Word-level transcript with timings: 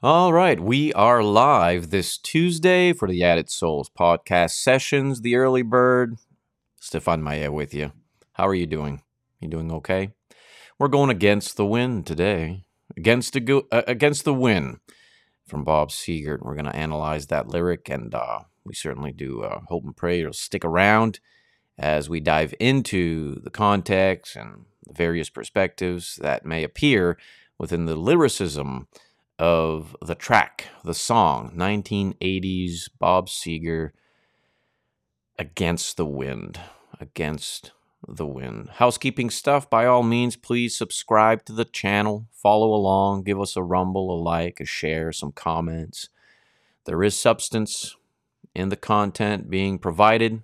All 0.00 0.32
right, 0.32 0.60
we 0.60 0.92
are 0.92 1.24
live 1.24 1.90
this 1.90 2.18
Tuesday 2.18 2.92
for 2.92 3.08
the 3.08 3.24
Added 3.24 3.50
Souls 3.50 3.90
podcast 3.90 4.52
sessions. 4.52 5.22
The 5.22 5.34
early 5.34 5.62
bird, 5.62 6.18
Stefan 6.78 7.20
Maya 7.20 7.50
with 7.50 7.74
you. 7.74 7.90
How 8.34 8.46
are 8.46 8.54
you 8.54 8.66
doing? 8.66 9.02
You 9.40 9.48
doing 9.48 9.72
okay? 9.72 10.12
We're 10.78 10.86
going 10.86 11.10
against 11.10 11.56
the 11.56 11.66
wind 11.66 12.06
today. 12.06 12.62
Against 12.96 13.32
the 13.32 13.40
go- 13.40 13.66
uh, 13.72 13.82
against 13.88 14.24
the 14.24 14.32
wind 14.32 14.78
from 15.48 15.64
Bob 15.64 15.88
Seger. 15.88 16.38
We're 16.40 16.54
going 16.54 16.66
to 16.66 16.76
analyze 16.76 17.26
that 17.26 17.48
lyric, 17.48 17.88
and 17.88 18.14
uh, 18.14 18.42
we 18.64 18.74
certainly 18.74 19.10
do 19.10 19.42
uh, 19.42 19.62
hope 19.66 19.82
and 19.82 19.96
pray 19.96 20.20
you'll 20.20 20.32
stick 20.32 20.64
around 20.64 21.18
as 21.76 22.08
we 22.08 22.20
dive 22.20 22.54
into 22.60 23.40
the 23.40 23.50
context 23.50 24.36
and 24.36 24.66
the 24.86 24.94
various 24.94 25.28
perspectives 25.28 26.20
that 26.22 26.46
may 26.46 26.62
appear 26.62 27.18
within 27.58 27.86
the 27.86 27.96
lyricism 27.96 28.86
of 29.38 29.96
the 30.04 30.14
track, 30.14 30.66
the 30.84 30.94
song, 30.94 31.52
1980s 31.56 32.88
Bob 32.98 33.28
Seger, 33.28 33.90
Against 35.38 35.96
the 35.96 36.06
Wind. 36.06 36.60
Against 37.00 37.70
the 38.06 38.26
Wind. 38.26 38.68
Housekeeping 38.74 39.30
stuff, 39.30 39.70
by 39.70 39.86
all 39.86 40.02
means, 40.02 40.34
please 40.34 40.76
subscribe 40.76 41.44
to 41.44 41.52
the 41.52 41.64
channel, 41.64 42.26
follow 42.32 42.74
along, 42.74 43.22
give 43.22 43.40
us 43.40 43.56
a 43.56 43.62
rumble, 43.62 44.12
a 44.12 44.18
like, 44.20 44.58
a 44.60 44.64
share, 44.64 45.12
some 45.12 45.30
comments. 45.30 46.08
There 46.86 47.04
is 47.04 47.16
substance 47.16 47.94
in 48.54 48.70
the 48.70 48.76
content 48.76 49.48
being 49.48 49.78
provided. 49.78 50.42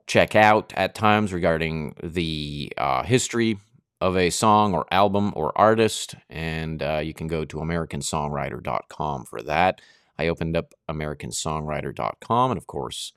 check 0.07 0.35
out 0.35 0.73
at 0.77 0.95
times 0.95 1.33
regarding 1.33 1.95
the 2.03 2.73
uh, 2.77 3.05
history 3.05 3.59
of 4.01 4.17
a 4.17 4.31
song 4.31 4.75
or 4.75 4.87
album 4.91 5.33
or 5.37 5.57
artist, 5.59 6.15
and 6.29 6.83
uh, 6.83 7.01
you 7.03 7.13
can 7.13 7.27
go 7.27 7.45
to 7.45 7.59
AmericanSongwriter.com 7.59 9.27
for 9.27 9.43
that. 9.43 9.81
I 10.19 10.29
opened 10.29 10.57
up 10.57 10.73
AmericanSongwriter.com 10.89 12.51
and, 12.51 12.59
of 12.59 12.67
course, 12.67 13.13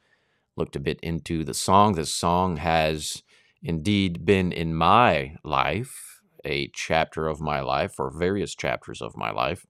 looked 0.56 0.76
a 0.76 0.82
bit 0.82 1.00
into 1.02 1.44
the 1.44 1.54
song. 1.54 1.94
This 1.94 2.14
song 2.14 2.58
has 2.58 3.24
indeed 3.62 4.26
been 4.26 4.52
in 4.52 4.76
my 4.76 5.36
life, 5.44 6.22
a 6.46 6.70
chapter 6.74 7.28
of 7.28 7.40
my 7.40 7.62
life, 7.62 8.00
or 8.00 8.12
various 8.12 8.54
chapters 8.56 9.02
of 9.02 9.16
my 9.16 9.32
life. 9.32 9.66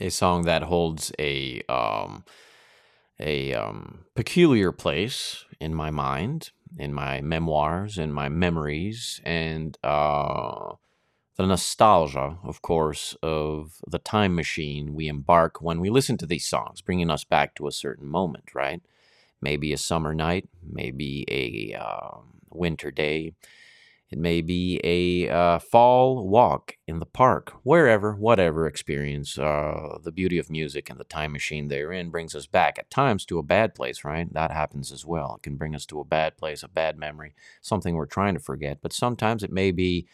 A 0.00 0.10
song 0.10 0.42
that 0.42 0.64
holds 0.64 1.12
a 1.18 1.62
um, 1.68 2.24
a 3.20 3.54
um, 3.54 4.04
peculiar 4.14 4.72
place 4.72 5.44
in 5.60 5.74
my 5.74 5.90
mind 5.90 6.50
in 6.78 6.92
my 6.92 7.20
memoirs, 7.20 7.98
in 7.98 8.12
my 8.12 8.28
memories, 8.28 9.20
and 9.24 9.76
uh, 9.82 10.74
the 11.36 11.46
nostalgia, 11.46 12.38
of 12.44 12.62
course, 12.62 13.16
of 13.22 13.76
the 13.86 13.98
time 13.98 14.34
machine 14.34 14.94
we 14.94 15.08
embark 15.08 15.60
when 15.60 15.80
we 15.80 15.90
listen 15.90 16.16
to 16.18 16.26
these 16.26 16.46
songs, 16.46 16.80
bringing 16.80 17.10
us 17.10 17.24
back 17.24 17.54
to 17.54 17.66
a 17.66 17.72
certain 17.72 18.06
moment, 18.06 18.54
right? 18.54 18.82
Maybe 19.40 19.72
a 19.72 19.78
summer 19.78 20.14
night, 20.14 20.48
maybe 20.62 21.24
a 21.28 21.78
uh, 21.78 22.18
winter 22.50 22.90
day, 22.90 23.34
it 24.10 24.18
may 24.18 24.40
be 24.40 24.80
a 24.84 25.28
uh, 25.28 25.58
fall 25.58 26.28
walk 26.28 26.76
in 26.86 27.00
the 27.00 27.06
park, 27.06 27.54
wherever, 27.64 28.14
whatever 28.14 28.66
experience. 28.66 29.36
Uh, 29.36 29.98
the 30.02 30.12
beauty 30.12 30.38
of 30.38 30.48
music 30.48 30.88
and 30.88 31.00
the 31.00 31.04
time 31.04 31.32
machine 31.32 31.66
therein 31.66 32.10
brings 32.10 32.34
us 32.34 32.46
back 32.46 32.78
at 32.78 32.88
times 32.88 33.24
to 33.26 33.38
a 33.38 33.42
bad 33.42 33.74
place, 33.74 34.04
right? 34.04 34.32
That 34.32 34.52
happens 34.52 34.92
as 34.92 35.04
well. 35.04 35.34
It 35.36 35.42
can 35.42 35.56
bring 35.56 35.74
us 35.74 35.86
to 35.86 35.98
a 35.98 36.04
bad 36.04 36.36
place, 36.36 36.62
a 36.62 36.68
bad 36.68 36.96
memory, 36.96 37.34
something 37.60 37.96
we're 37.96 38.06
trying 38.06 38.34
to 38.34 38.40
forget. 38.40 38.78
But 38.80 38.92
sometimes 38.92 39.42
it 39.42 39.52
may 39.52 39.72
be 39.72 40.06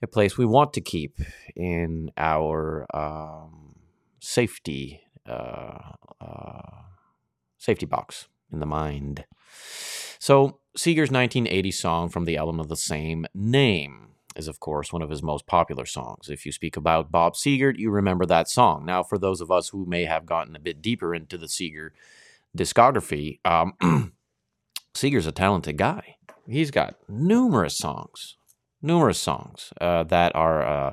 a 0.00 0.06
place 0.06 0.38
we 0.38 0.46
want 0.46 0.72
to 0.72 0.80
keep 0.80 1.18
in 1.54 2.10
our 2.16 2.86
um, 2.94 3.76
safety 4.20 5.02
uh, 5.26 5.92
uh 6.20 6.82
safety 7.58 7.86
box 7.86 8.28
in 8.52 8.60
the 8.60 8.66
mind. 8.66 9.24
So 10.18 10.60
Seger's 10.76 11.10
1980 11.10 11.70
song 11.70 12.08
from 12.10 12.26
the 12.26 12.36
album 12.36 12.60
of 12.60 12.68
the 12.68 12.76
same 12.76 13.26
name 13.34 14.08
is, 14.36 14.46
of 14.46 14.60
course, 14.60 14.92
one 14.92 15.00
of 15.00 15.08
his 15.08 15.22
most 15.22 15.46
popular 15.46 15.86
songs. 15.86 16.28
If 16.28 16.44
you 16.44 16.52
speak 16.52 16.76
about 16.76 17.10
Bob 17.10 17.32
Seger, 17.34 17.72
you 17.74 17.90
remember 17.90 18.26
that 18.26 18.50
song. 18.50 18.84
Now, 18.84 19.02
for 19.02 19.16
those 19.16 19.40
of 19.40 19.50
us 19.50 19.70
who 19.70 19.86
may 19.86 20.04
have 20.04 20.26
gotten 20.26 20.54
a 20.54 20.60
bit 20.60 20.82
deeper 20.82 21.14
into 21.14 21.38
the 21.38 21.46
Seger 21.46 21.90
discography, 22.56 23.40
um, 23.46 23.72
Seger's 24.94 25.26
a 25.26 25.32
talented 25.32 25.78
guy. 25.78 26.16
He's 26.46 26.70
got 26.70 26.96
numerous 27.08 27.78
songs, 27.78 28.36
numerous 28.82 29.18
songs 29.18 29.72
uh, 29.80 30.04
that 30.04 30.36
are 30.36 30.62
uh, 30.62 30.92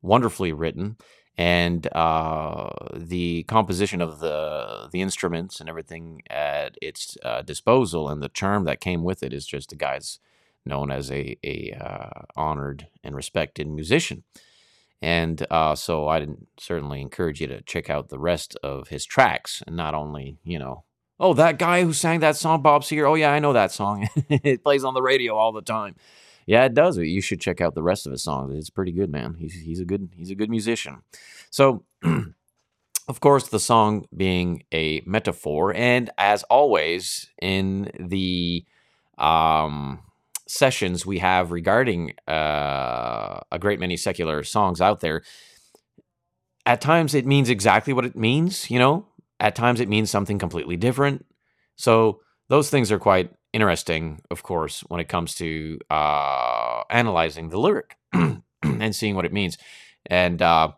wonderfully 0.00 0.52
written 0.52 0.96
and 1.38 1.86
uh, 1.94 2.70
the 2.96 3.44
composition 3.44 4.00
of 4.00 4.18
the 4.18 4.67
the 4.90 5.00
instruments 5.00 5.60
and 5.60 5.68
everything 5.68 6.22
at 6.28 6.76
its 6.80 7.16
uh, 7.22 7.42
disposal 7.42 8.08
and 8.08 8.22
the 8.22 8.28
charm 8.28 8.64
that 8.64 8.80
came 8.80 9.02
with 9.02 9.22
it 9.22 9.32
is 9.32 9.46
just 9.46 9.70
the 9.70 9.76
guy's 9.76 10.18
known 10.64 10.90
as 10.90 11.10
a 11.10 11.36
a 11.42 11.72
uh, 11.80 12.22
honored 12.36 12.88
and 13.02 13.16
respected 13.16 13.66
musician. 13.66 14.24
And 15.00 15.46
uh, 15.50 15.74
so 15.76 16.08
I 16.08 16.18
didn't 16.18 16.48
certainly 16.58 17.00
encourage 17.00 17.40
you 17.40 17.46
to 17.48 17.62
check 17.62 17.88
out 17.88 18.08
the 18.08 18.18
rest 18.18 18.56
of 18.62 18.88
his 18.88 19.06
tracks, 19.06 19.62
and 19.66 19.76
not 19.76 19.94
only 19.94 20.38
you 20.44 20.58
know, 20.58 20.84
oh 21.20 21.34
that 21.34 21.58
guy 21.58 21.82
who 21.84 21.92
sang 21.92 22.20
that 22.20 22.36
song, 22.36 22.62
Bob 22.62 22.82
Seger. 22.82 23.08
Oh 23.08 23.14
yeah, 23.14 23.32
I 23.32 23.38
know 23.38 23.52
that 23.52 23.72
song. 23.72 24.08
it 24.28 24.62
plays 24.62 24.84
on 24.84 24.94
the 24.94 25.02
radio 25.02 25.36
all 25.36 25.52
the 25.52 25.62
time. 25.62 25.94
Yeah, 26.46 26.64
it 26.64 26.72
does. 26.72 26.96
You 26.96 27.20
should 27.20 27.42
check 27.42 27.60
out 27.60 27.74
the 27.74 27.82
rest 27.82 28.06
of 28.06 28.12
his 28.12 28.22
songs. 28.22 28.54
It's 28.56 28.70
pretty 28.70 28.92
good, 28.92 29.10
man. 29.10 29.34
He's 29.38 29.54
he's 29.54 29.80
a 29.80 29.84
good 29.84 30.08
he's 30.16 30.30
a 30.30 30.34
good 30.34 30.50
musician. 30.50 31.02
So, 31.50 31.84
of 33.08 33.20
course, 33.20 33.48
the 33.48 33.58
song 33.58 34.06
being 34.14 34.64
a 34.72 35.02
metaphor, 35.06 35.74
and 35.74 36.10
as 36.18 36.42
always 36.44 37.30
in 37.40 37.90
the 37.98 38.64
um, 39.16 40.00
sessions 40.46 41.06
we 41.06 41.18
have 41.18 41.50
regarding 41.50 42.12
uh, 42.28 43.40
a 43.50 43.58
great 43.58 43.80
many 43.80 43.96
secular 43.96 44.44
songs 44.44 44.82
out 44.82 45.00
there, 45.00 45.22
at 46.66 46.82
times 46.82 47.14
it 47.14 47.26
means 47.26 47.48
exactly 47.48 47.94
what 47.94 48.04
it 48.04 48.14
means. 48.14 48.70
You 48.70 48.78
know, 48.78 49.06
at 49.40 49.54
times 49.54 49.80
it 49.80 49.88
means 49.88 50.10
something 50.10 50.38
completely 50.38 50.76
different. 50.76 51.24
So 51.76 52.20
those 52.48 52.68
things 52.68 52.92
are 52.92 52.98
quite 52.98 53.32
interesting, 53.54 54.20
of 54.30 54.42
course, 54.42 54.80
when 54.88 55.00
it 55.00 55.08
comes 55.08 55.34
to 55.36 55.78
uh, 55.90 56.82
analyzing 56.90 57.48
the 57.48 57.58
lyric 57.58 57.96
and 58.12 58.94
seeing 58.94 59.14
what 59.14 59.24
it 59.24 59.32
means. 59.32 59.56
And 60.04 60.42
uh, 60.42 60.72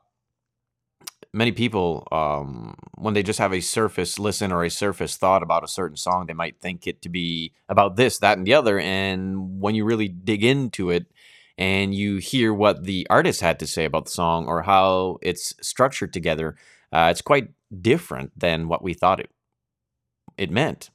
many 1.32 1.52
people, 1.52 2.06
um, 2.12 2.74
when 2.96 3.14
they 3.14 3.22
just 3.22 3.38
have 3.38 3.52
a 3.52 3.60
surface 3.60 4.18
listen 4.18 4.52
or 4.52 4.64
a 4.64 4.70
surface 4.70 5.16
thought 5.16 5.42
about 5.42 5.64
a 5.64 5.68
certain 5.68 5.96
song, 5.96 6.26
they 6.26 6.34
might 6.34 6.60
think 6.60 6.86
it 6.86 7.02
to 7.02 7.08
be 7.08 7.52
about 7.68 7.96
this, 7.96 8.18
that, 8.18 8.38
and 8.38 8.46
the 8.46 8.54
other. 8.54 8.78
And 8.78 9.60
when 9.60 9.74
you 9.74 9.84
really 9.84 10.08
dig 10.08 10.44
into 10.44 10.90
it, 10.90 11.06
and 11.60 11.94
you 11.94 12.16
hear 12.16 12.54
what 12.54 12.84
the 12.84 13.06
artist 13.10 13.42
had 13.42 13.58
to 13.58 13.66
say 13.66 13.84
about 13.84 14.06
the 14.06 14.10
song 14.10 14.46
or 14.46 14.62
how 14.62 15.18
it's 15.20 15.54
structured 15.60 16.10
together, 16.10 16.56
uh, 16.90 17.08
it's 17.10 17.20
quite 17.20 17.50
different 17.82 18.32
than 18.36 18.66
what 18.66 18.82
we 18.82 18.94
thought 18.94 19.20
it 19.20 19.30
it 20.38 20.50
meant. 20.50 20.90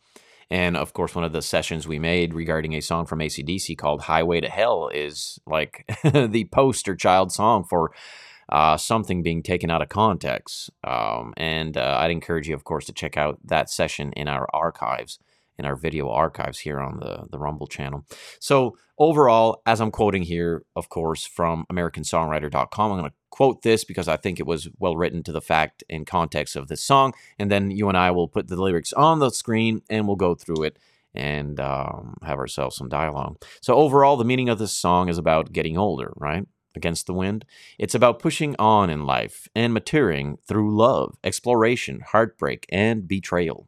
And 0.50 0.76
of 0.76 0.94
course, 0.94 1.14
one 1.14 1.24
of 1.24 1.34
the 1.34 1.42
sessions 1.42 1.88
we 1.88 2.00
made 2.00 2.34
regarding 2.34 2.74
a 2.74 2.82
song 2.82 3.06
from 3.06 3.20
ACDC 3.20 3.78
called 3.78 4.02
Highway 4.02 4.42
to 4.42 4.50
Hell 4.50 4.90
is 4.94 5.40
like 5.46 5.86
the 6.04 6.50
poster 6.52 6.96
child 6.96 7.32
song 7.32 7.64
for 7.64 7.92
uh, 8.50 8.78
something 8.78 9.24
being 9.24 9.44
taken 9.44 9.70
out 9.70 9.82
of 9.82 9.90
context. 9.90 10.70
Um, 10.84 11.34
and 11.38 11.78
uh, 11.78 11.98
I'd 12.00 12.12
encourage 12.12 12.48
you, 12.48 12.56
of 12.56 12.64
course, 12.64 12.86
to 12.86 12.94
check 12.94 13.18
out 13.18 13.40
that 13.44 13.70
session 13.70 14.14
in 14.14 14.28
our 14.28 14.48
archives, 14.54 15.20
in 15.58 15.66
our 15.66 15.76
video 15.76 16.10
archives 16.10 16.60
here 16.60 16.80
on 16.80 17.00
the, 17.00 17.26
the 17.30 17.40
Rumble 17.40 17.68
channel. 17.68 18.06
So, 18.40 18.78
overall, 18.98 19.62
as 19.66 19.82
I'm 19.82 19.92
quoting 19.92 20.24
here, 20.24 20.64
of 20.76 20.90
course, 20.90 21.26
from 21.26 21.66
AmericanSongwriter.com, 21.72 22.92
I'm 22.92 23.00
going 23.00 23.10
to 23.10 23.16
quote 23.32 23.64
this 23.64 23.84
because 23.84 24.08
I 24.08 24.16
think 24.16 24.40
it 24.40 24.46
was 24.46 24.70
well 24.80 24.96
written 24.96 25.24
to 25.24 25.32
the 25.32 25.42
fact 25.42 25.84
and 25.90 26.08
context 26.08 26.56
of 26.56 26.68
this 26.68 26.84
song. 26.84 27.14
And 27.40 27.52
then 27.52 27.72
you 27.72 27.90
and 27.90 27.98
I 27.98 28.12
will 28.12 28.28
put 28.28 28.48
the 28.48 28.62
lyrics 28.62 28.94
on 28.94 29.20
the 29.20 29.30
screen 29.30 29.82
and 29.90 30.08
we'll 30.08 30.16
go 30.16 30.36
through 30.36 30.64
it 30.64 30.80
and 31.14 31.60
um, 31.60 32.18
have 32.24 32.38
ourselves 32.38 32.76
some 32.76 32.90
dialogue. 32.90 33.42
So, 33.62 33.76
overall, 33.76 34.18
the 34.18 34.26
meaning 34.26 34.50
of 34.50 34.60
this 34.60 34.74
song 34.74 35.10
is 35.10 35.18
about 35.18 35.54
getting 35.54 35.78
older, 35.78 36.14
right? 36.18 36.46
Against 36.76 37.08
the 37.08 37.14
wind. 37.14 37.46
It's 37.80 37.96
about 37.96 38.20
pushing 38.20 38.56
on 38.60 38.90
in 38.90 39.06
life 39.06 39.48
and 39.56 39.74
maturing 39.74 40.38
through 40.48 40.76
love, 40.76 41.18
exploration, 41.24 42.02
heartbreak, 42.02 42.66
and 42.70 43.08
betrayal. 43.08 43.68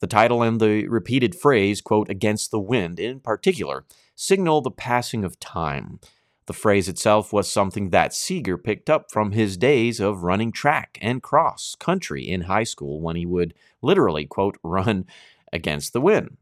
The 0.00 0.08
title 0.08 0.42
and 0.42 0.60
the 0.60 0.88
repeated 0.88 1.34
phrase, 1.36 1.80
quote, 1.80 2.08
against 2.08 2.50
the 2.50 2.58
wind 2.58 2.98
in 2.98 3.20
particular, 3.20 3.84
signal 4.16 4.60
the 4.60 4.70
passing 4.72 5.24
of 5.24 5.38
time. 5.38 6.00
The 6.46 6.52
phrase 6.52 6.88
itself 6.88 7.32
was 7.32 7.48
something 7.50 7.90
that 7.90 8.10
Seger 8.10 8.62
picked 8.62 8.90
up 8.90 9.12
from 9.12 9.30
his 9.30 9.56
days 9.56 10.00
of 10.00 10.24
running 10.24 10.50
track 10.50 10.98
and 11.00 11.22
cross 11.22 11.76
country 11.78 12.28
in 12.28 12.42
high 12.42 12.64
school 12.64 13.00
when 13.00 13.14
he 13.14 13.24
would 13.24 13.54
literally, 13.80 14.26
quote, 14.26 14.58
run 14.64 15.06
against 15.52 15.92
the 15.92 16.00
wind. 16.00 16.36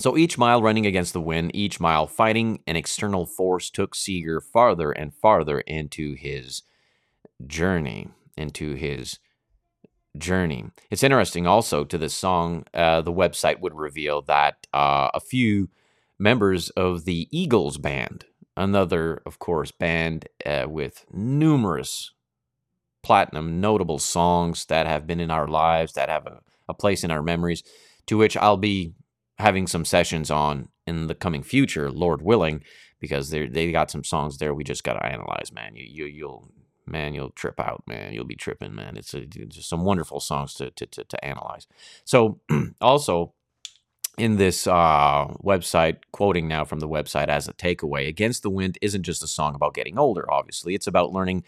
So 0.00 0.16
each 0.16 0.38
mile 0.38 0.62
running 0.62 0.86
against 0.86 1.12
the 1.12 1.20
wind, 1.20 1.50
each 1.54 1.80
mile 1.80 2.06
fighting 2.06 2.60
an 2.68 2.76
external 2.76 3.26
force 3.26 3.68
took 3.68 3.96
Seger 3.96 4.40
farther 4.40 4.92
and 4.92 5.12
farther 5.12 5.60
into 5.60 6.14
his 6.14 6.62
journey, 7.46 8.08
into 8.36 8.74
his 8.74 9.18
journey. 10.16 10.66
It's 10.90 11.02
interesting 11.02 11.48
also 11.48 11.84
to 11.84 11.98
this 11.98 12.14
song, 12.14 12.64
uh, 12.72 13.02
the 13.02 13.12
website 13.12 13.60
would 13.60 13.74
reveal 13.74 14.22
that 14.22 14.68
uh, 14.72 15.10
a 15.14 15.20
few 15.20 15.68
members 16.16 16.70
of 16.70 17.04
the 17.04 17.28
Eagles 17.32 17.76
band, 17.76 18.24
another, 18.56 19.20
of 19.26 19.40
course, 19.40 19.72
band 19.72 20.28
uh, 20.46 20.66
with 20.68 21.06
numerous 21.12 22.12
platinum 23.02 23.60
notable 23.60 23.98
songs 23.98 24.66
that 24.66 24.86
have 24.86 25.08
been 25.08 25.20
in 25.20 25.30
our 25.30 25.48
lives, 25.48 25.94
that 25.94 26.08
have 26.08 26.26
a, 26.26 26.40
a 26.68 26.74
place 26.74 27.02
in 27.02 27.10
our 27.10 27.22
memories, 27.22 27.64
to 28.06 28.16
which 28.16 28.36
I'll 28.36 28.56
be 28.56 28.92
having 29.38 29.66
some 29.66 29.84
sessions 29.84 30.30
on 30.30 30.68
in 30.86 31.06
the 31.06 31.14
coming 31.14 31.42
future, 31.42 31.90
Lord 31.90 32.22
willing, 32.22 32.62
because 33.00 33.30
they 33.30 33.46
they 33.46 33.70
got 33.72 33.90
some 33.90 34.04
songs 34.04 34.38
there 34.38 34.54
we 34.54 34.64
just 34.64 34.84
got 34.84 34.94
to 34.94 35.06
analyze, 35.06 35.52
man. 35.52 35.76
You 35.76 35.84
you 35.84 36.04
you'll 36.06 36.50
man 36.86 37.14
you'll 37.14 37.30
trip 37.30 37.60
out, 37.60 37.82
man. 37.86 38.12
You'll 38.12 38.24
be 38.24 38.36
tripping, 38.36 38.74
man. 38.74 38.96
It's, 38.96 39.14
a, 39.14 39.22
it's 39.22 39.56
just 39.56 39.68
some 39.68 39.84
wonderful 39.84 40.20
songs 40.20 40.54
to 40.54 40.70
to 40.72 40.86
to, 40.86 41.04
to 41.04 41.24
analyze. 41.24 41.66
So 42.04 42.40
also 42.80 43.34
in 44.16 44.36
this 44.36 44.66
uh, 44.66 45.26
website, 45.44 45.98
quoting 46.10 46.48
now 46.48 46.64
from 46.64 46.80
the 46.80 46.88
website 46.88 47.28
as 47.28 47.46
a 47.46 47.52
takeaway, 47.52 48.08
Against 48.08 48.42
the 48.42 48.50
Wind 48.50 48.76
isn't 48.82 49.04
just 49.04 49.22
a 49.22 49.28
song 49.28 49.54
about 49.54 49.74
getting 49.74 49.96
older, 49.96 50.30
obviously. 50.30 50.74
It's 50.74 50.88
about 50.88 51.12
learning 51.12 51.44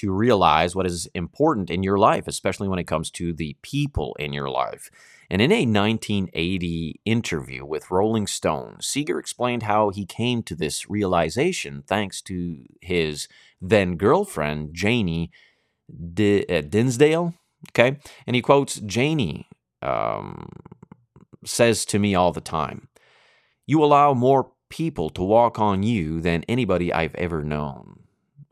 to 0.00 0.12
realize 0.12 0.74
what 0.74 0.86
is 0.86 1.06
important 1.14 1.68
in 1.68 1.82
your 1.82 1.98
life, 1.98 2.26
especially 2.26 2.68
when 2.68 2.78
it 2.78 2.86
comes 2.86 3.10
to 3.10 3.34
the 3.34 3.54
people 3.60 4.16
in 4.18 4.32
your 4.32 4.48
life. 4.48 4.90
And 5.28 5.42
in 5.42 5.52
a 5.52 5.66
1980 5.66 7.02
interview 7.04 7.66
with 7.66 7.90
Rolling 7.90 8.26
Stone, 8.26 8.78
Seger 8.80 9.20
explained 9.20 9.64
how 9.64 9.90
he 9.90 10.06
came 10.06 10.42
to 10.44 10.54
this 10.54 10.88
realization 10.88 11.84
thanks 11.86 12.22
to 12.22 12.64
his 12.80 13.28
then 13.60 13.96
girlfriend, 13.96 14.70
Janie 14.72 15.30
D- 16.14 16.46
uh, 16.48 16.62
Dinsdale. 16.62 17.34
Okay. 17.68 17.98
And 18.26 18.34
he 18.34 18.40
quotes 18.40 18.76
Janie 18.76 19.46
um, 19.82 20.48
says 21.44 21.84
to 21.86 21.98
me 21.98 22.14
all 22.14 22.32
the 22.32 22.40
time, 22.40 22.88
You 23.66 23.84
allow 23.84 24.14
more 24.14 24.52
people 24.70 25.10
to 25.10 25.22
walk 25.22 25.58
on 25.58 25.82
you 25.82 26.22
than 26.22 26.42
anybody 26.48 26.90
I've 26.90 27.14
ever 27.16 27.44
known. 27.44 28.00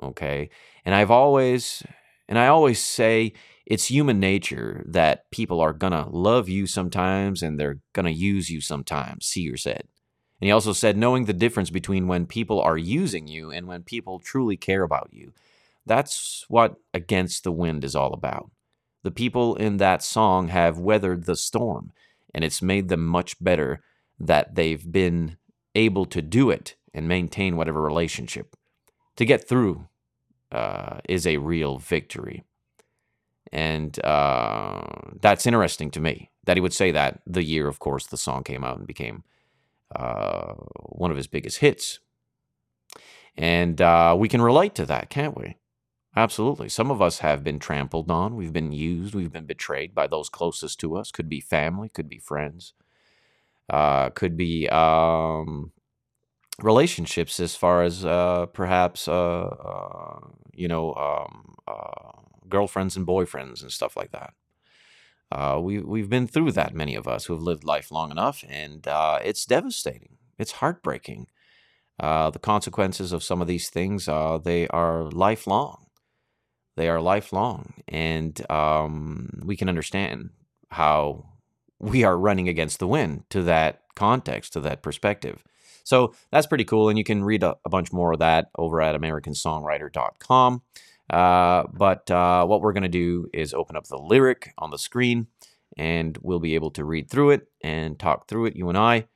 Okay. 0.03 0.51
And 0.89 0.95
I've 0.95 1.11
always, 1.11 1.83
and 2.31 2.39
I 2.39 2.47
always 2.47 2.83
say, 2.83 3.35
it's 3.67 3.91
human 3.91 4.21
nature 4.21 4.83
that 4.89 5.31
people 5.31 5.61
are 5.61 5.75
going 5.75 5.93
to 5.93 6.09
love 6.09 6.49
you 6.49 6.67
sometimes 6.67 7.43
and 7.43 7.61
they're 7.61 7.81
going 7.93 8.07
to 8.07 8.11
use 8.11 8.49
you 8.49 8.63
sometimes, 8.63 9.27
Seger 9.27 9.59
said. 9.59 9.83
And 10.41 10.47
he 10.47 10.51
also 10.51 10.73
said, 10.73 10.97
knowing 10.97 11.27
the 11.27 11.35
difference 11.35 11.69
between 11.69 12.09
when 12.09 12.25
people 12.25 12.59
are 12.63 12.79
using 12.79 13.29
you 13.29 13.51
and 13.51 13.69
when 13.69 13.83
people 13.83 14.19
truly 14.19 14.57
care 14.57 14.83
about 14.83 15.11
you. 15.13 15.35
That's 15.85 16.47
what 16.49 16.77
Against 16.95 17.45
the 17.45 17.53
Wind 17.53 17.85
is 17.85 17.95
all 17.95 18.15
about. 18.15 18.51
The 19.03 19.11
people 19.11 19.57
in 19.57 19.77
that 19.77 20.03
song 20.03 20.49
have 20.49 20.79
weathered 20.79 21.25
the 21.25 21.37
storm, 21.37 21.93
and 22.33 22.43
it's 22.43 22.63
made 22.63 22.89
them 22.89 23.05
much 23.05 23.37
better 23.45 23.83
that 24.19 24.55
they've 24.55 24.91
been 24.91 25.37
able 25.75 26.07
to 26.07 26.23
do 26.23 26.49
it 26.49 26.77
and 26.95 27.07
maintain 27.07 27.59
whatever 27.59 27.83
relationship. 27.83 28.57
To 29.17 29.27
get 29.27 29.47
through 29.47 29.87
uh, 30.53 30.99
is 31.09 31.27
a 31.27 31.37
real 31.39 31.79
victory. 31.79 32.45
And 33.53 33.99
uh, 34.05 34.83
that's 35.21 35.47
interesting 35.47 35.91
to 35.93 36.01
me 36.01 36.31
that 36.45 36.57
he 36.57 36.61
would 36.61 36.75
say 36.75 36.91
that 36.91 37.21
the 37.27 37.43
year, 37.43 37.69
of 37.69 37.79
course, 37.79 38.07
the 38.07 38.17
song 38.17 38.45
came 38.45 38.65
out 38.65 38.79
and 38.79 38.87
became 38.87 39.25
uh, 39.95 40.53
one 40.87 41.11
of 41.11 41.17
his 41.17 41.27
biggest 41.27 41.59
hits. 41.59 42.01
And 43.37 43.81
uh, 43.81 44.17
we 44.19 44.29
can 44.29 44.43
relate 44.43 44.75
to 44.77 44.87
that, 44.87 45.11
can't 45.11 45.37
we? 45.37 45.57
Absolutely. 46.17 46.69
Some 46.69 46.91
of 46.91 47.01
us 47.01 47.21
have 47.21 47.45
been 47.45 47.59
trampled 47.59 48.11
on. 48.11 48.35
We've 48.35 48.53
been 48.53 48.73
used. 48.73 49.15
We've 49.15 49.33
been 49.33 49.47
betrayed 49.47 49.95
by 49.95 50.09
those 50.09 50.29
closest 50.29 50.81
to 50.81 50.97
us. 50.97 51.13
Could 51.13 51.29
be 51.29 51.41
family, 51.41 51.89
could 51.89 52.09
be 52.09 52.19
friends, 52.19 52.73
uh, 53.71 54.11
could 54.11 54.37
be 54.37 54.69
um, 54.69 55.73
relationships 56.63 57.39
as 57.41 57.55
far 57.55 57.83
as 57.83 58.05
uh, 58.05 58.47
perhaps, 58.47 59.09
uh, 59.09 59.13
uh 59.13 60.21
you 60.53 60.69
know, 60.69 60.95
um, 60.95 61.55
uh, 61.67 62.21
girlfriends 62.49 62.97
and 62.97 63.07
boyfriends 63.07 63.63
and 63.63 63.73
stuff 63.73 63.97
like 63.97 64.11
that. 64.13 64.35
Uh, 65.31 65.61
we 65.61 65.79
we've 65.81 66.09
been 66.09 66.27
through 66.27 66.53
that. 66.53 66.75
Many 66.75 66.95
of 66.95 67.07
us 67.07 67.27
who 67.27 67.35
have 67.35 67.43
lived 67.43 67.65
life 67.65 67.91
long 67.91 68.11
enough, 68.11 68.45
and 68.49 68.87
it's 69.23 69.45
devastating. 69.45 70.17
It's 70.39 70.53
heartbreaking. 70.53 71.27
The 71.99 72.41
consequences 72.41 73.13
of 73.13 73.23
some 73.23 73.43
of 73.43 73.49
these 73.49 73.69
things 73.69 74.07
they 74.07 74.67
are 74.69 75.11
lifelong. 75.11 75.87
They 76.77 76.89
are 76.89 77.01
lifelong, 77.01 77.75
and 77.89 78.51
um, 78.51 79.43
we 79.45 79.57
can 79.57 79.69
understand 79.69 80.31
how 80.71 81.27
we 81.79 82.05
are 82.05 82.17
running 82.17 82.49
against 82.49 82.79
the 82.79 82.87
wind 82.87 83.25
to 83.31 83.43
that 83.43 83.83
context, 83.95 84.53
to 84.55 84.61
that 84.61 84.83
perspective. 84.83 85.45
So 85.89 86.13
that's 86.31 86.47
pretty 86.47 86.65
cool, 86.65 86.91
and 86.91 86.99
you 86.99 87.05
can 87.05 87.25
read 87.25 87.43
a, 87.43 87.57
a 87.65 87.71
bunch 87.71 87.95
more 87.95 88.13
of 88.13 88.19
that 88.19 88.51
over 88.59 88.83
at 88.83 88.95
AmericanSongwriter.com. 88.95 90.63
Uh, 91.09 91.63
but 91.73 92.11
uh, 92.11 92.45
what 92.45 92.61
we're 92.61 92.75
going 92.75 92.83
to 92.83 92.91
do 92.91 93.27
is 93.33 93.55
open 93.55 93.75
up 93.75 93.87
the 93.87 93.97
lyric 93.97 94.53
on 94.59 94.69
the 94.71 94.77
screen 94.77 95.29
and 95.79 96.19
we'll 96.21 96.41
be 96.41 96.57
able 96.57 96.71
to 96.73 96.85
read 96.85 97.09
through 97.09 97.31
it 97.31 97.49
and 97.63 97.99
talk 97.99 98.29
through 98.29 98.45
it, 98.45 98.55
you 98.55 98.69
and 98.69 98.77
I, 98.77 99.07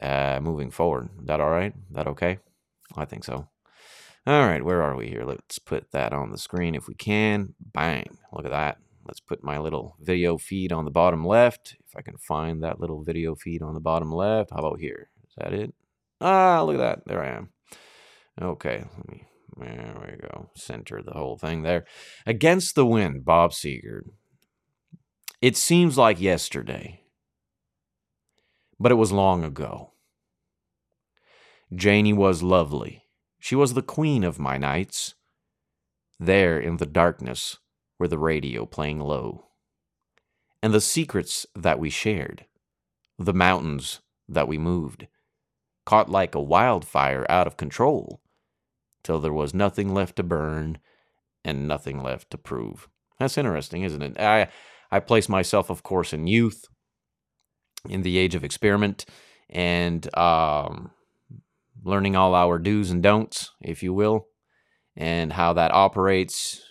uh, 0.00 0.40
moving 0.42 0.72
forward. 0.72 1.10
Is 1.20 1.26
that 1.26 1.40
all 1.40 1.50
right? 1.50 1.72
Is 1.72 1.94
that 1.94 2.08
okay? 2.08 2.40
I 2.96 3.04
think 3.04 3.22
so. 3.22 3.46
All 4.26 4.46
right, 4.48 4.64
where 4.64 4.82
are 4.82 4.96
we 4.96 5.06
here? 5.06 5.22
Let's 5.22 5.60
put 5.60 5.92
that 5.92 6.12
on 6.12 6.32
the 6.32 6.38
screen 6.38 6.74
if 6.74 6.88
we 6.88 6.94
can. 6.94 7.54
Bang. 7.60 8.18
Look 8.32 8.46
at 8.46 8.50
that. 8.50 8.78
Let's 9.06 9.20
put 9.20 9.44
my 9.44 9.58
little 9.58 9.94
video 10.00 10.38
feed 10.38 10.72
on 10.72 10.86
the 10.86 10.90
bottom 10.90 11.24
left. 11.24 11.76
If 11.86 11.96
I 11.96 12.02
can 12.02 12.16
find 12.16 12.64
that 12.64 12.80
little 12.80 13.04
video 13.04 13.36
feed 13.36 13.62
on 13.62 13.74
the 13.74 13.80
bottom 13.80 14.10
left. 14.10 14.50
How 14.50 14.58
about 14.58 14.80
here? 14.80 15.10
Is 15.28 15.34
that 15.38 15.52
it? 15.52 15.72
Ah, 16.20 16.62
look 16.62 16.76
at 16.76 16.78
that. 16.78 17.06
There 17.06 17.22
I 17.22 17.36
am. 17.36 17.50
Okay, 18.40 18.84
let 18.96 19.08
me 19.08 19.26
there 19.58 19.96
we 20.00 20.16
go. 20.28 20.50
Center 20.54 21.02
the 21.02 21.12
whole 21.12 21.38
thing 21.38 21.62
there. 21.62 21.86
Against 22.26 22.74
the 22.74 22.86
wind, 22.86 23.24
Bob 23.24 23.52
Seger. 23.52 24.02
It 25.40 25.56
seems 25.56 25.96
like 25.96 26.20
yesterday, 26.20 27.02
but 28.78 28.92
it 28.92 28.96
was 28.96 29.12
long 29.12 29.44
ago. 29.44 29.92
Janie 31.74 32.12
was 32.12 32.42
lovely. 32.42 33.04
She 33.38 33.54
was 33.54 33.74
the 33.74 33.82
queen 33.82 34.24
of 34.24 34.38
my 34.38 34.56
nights. 34.56 35.14
There 36.18 36.58
in 36.58 36.78
the 36.78 36.86
darkness 36.86 37.58
were 37.98 38.08
the 38.08 38.18
radio 38.18 38.66
playing 38.66 39.00
low. 39.00 39.46
And 40.62 40.72
the 40.72 40.80
secrets 40.80 41.46
that 41.54 41.78
we 41.78 41.90
shared, 41.90 42.46
the 43.18 43.34
mountains 43.34 44.00
that 44.28 44.48
we 44.48 44.58
moved, 44.58 45.06
caught 45.86 46.10
like 46.10 46.36
a 46.36 46.42
wildfire 46.42 47.26
out 47.30 47.48
of 47.48 47.58
control 47.58 48.20
till 49.04 49.20
there 49.20 49.32
was 49.32 49.54
nothing 49.54 49.94
left 49.94 50.16
to 50.16 50.22
burn 50.24 50.78
and 51.44 51.68
nothing 51.68 52.02
left 52.02 52.30
to 52.30 52.38
prove. 52.38 52.88
That's 53.18 53.38
interesting, 53.38 53.82
isn't 53.84 54.02
it? 54.02 54.20
I 54.20 54.48
I 54.90 55.00
place 55.00 55.28
myself, 55.28 55.70
of 55.70 55.82
course, 55.82 56.12
in 56.12 56.26
youth, 56.26 56.66
in 57.88 58.02
the 58.02 58.18
age 58.18 58.34
of 58.34 58.44
experiment, 58.44 59.04
and 59.48 60.14
um, 60.16 60.90
learning 61.84 62.16
all 62.16 62.34
our 62.34 62.58
do's 62.58 62.90
and 62.90 63.02
don'ts, 63.02 63.52
if 63.62 63.82
you 63.82 63.92
will. 63.94 64.28
and 64.96 65.32
how 65.32 65.52
that 65.54 65.72
operates 65.72 66.62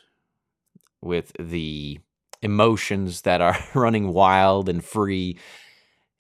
with 1.02 1.32
the 1.40 2.00
emotions 2.42 3.22
that 3.22 3.42
are 3.42 3.58
running 3.76 4.14
wild 4.14 4.70
and 4.70 4.84
free, 4.84 5.38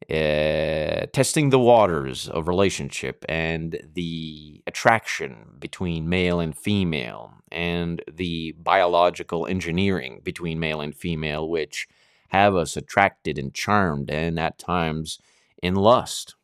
uh, 0.09 1.07
testing 1.13 1.49
the 1.49 1.59
waters 1.59 2.29
of 2.29 2.47
relationship 2.47 3.25
and 3.27 3.79
the 3.93 4.61
attraction 4.67 5.55
between 5.59 6.09
male 6.09 6.39
and 6.39 6.55
female, 6.57 7.33
and 7.51 8.03
the 8.11 8.53
biological 8.59 9.47
engineering 9.47 10.21
between 10.23 10.59
male 10.59 10.81
and 10.81 10.95
female, 10.95 11.49
which 11.49 11.87
have 12.29 12.55
us 12.55 12.75
attracted 12.77 13.37
and 13.37 13.53
charmed, 13.53 14.11
and 14.11 14.39
at 14.39 14.59
times 14.59 15.19
in 15.63 15.75
lust 15.75 16.35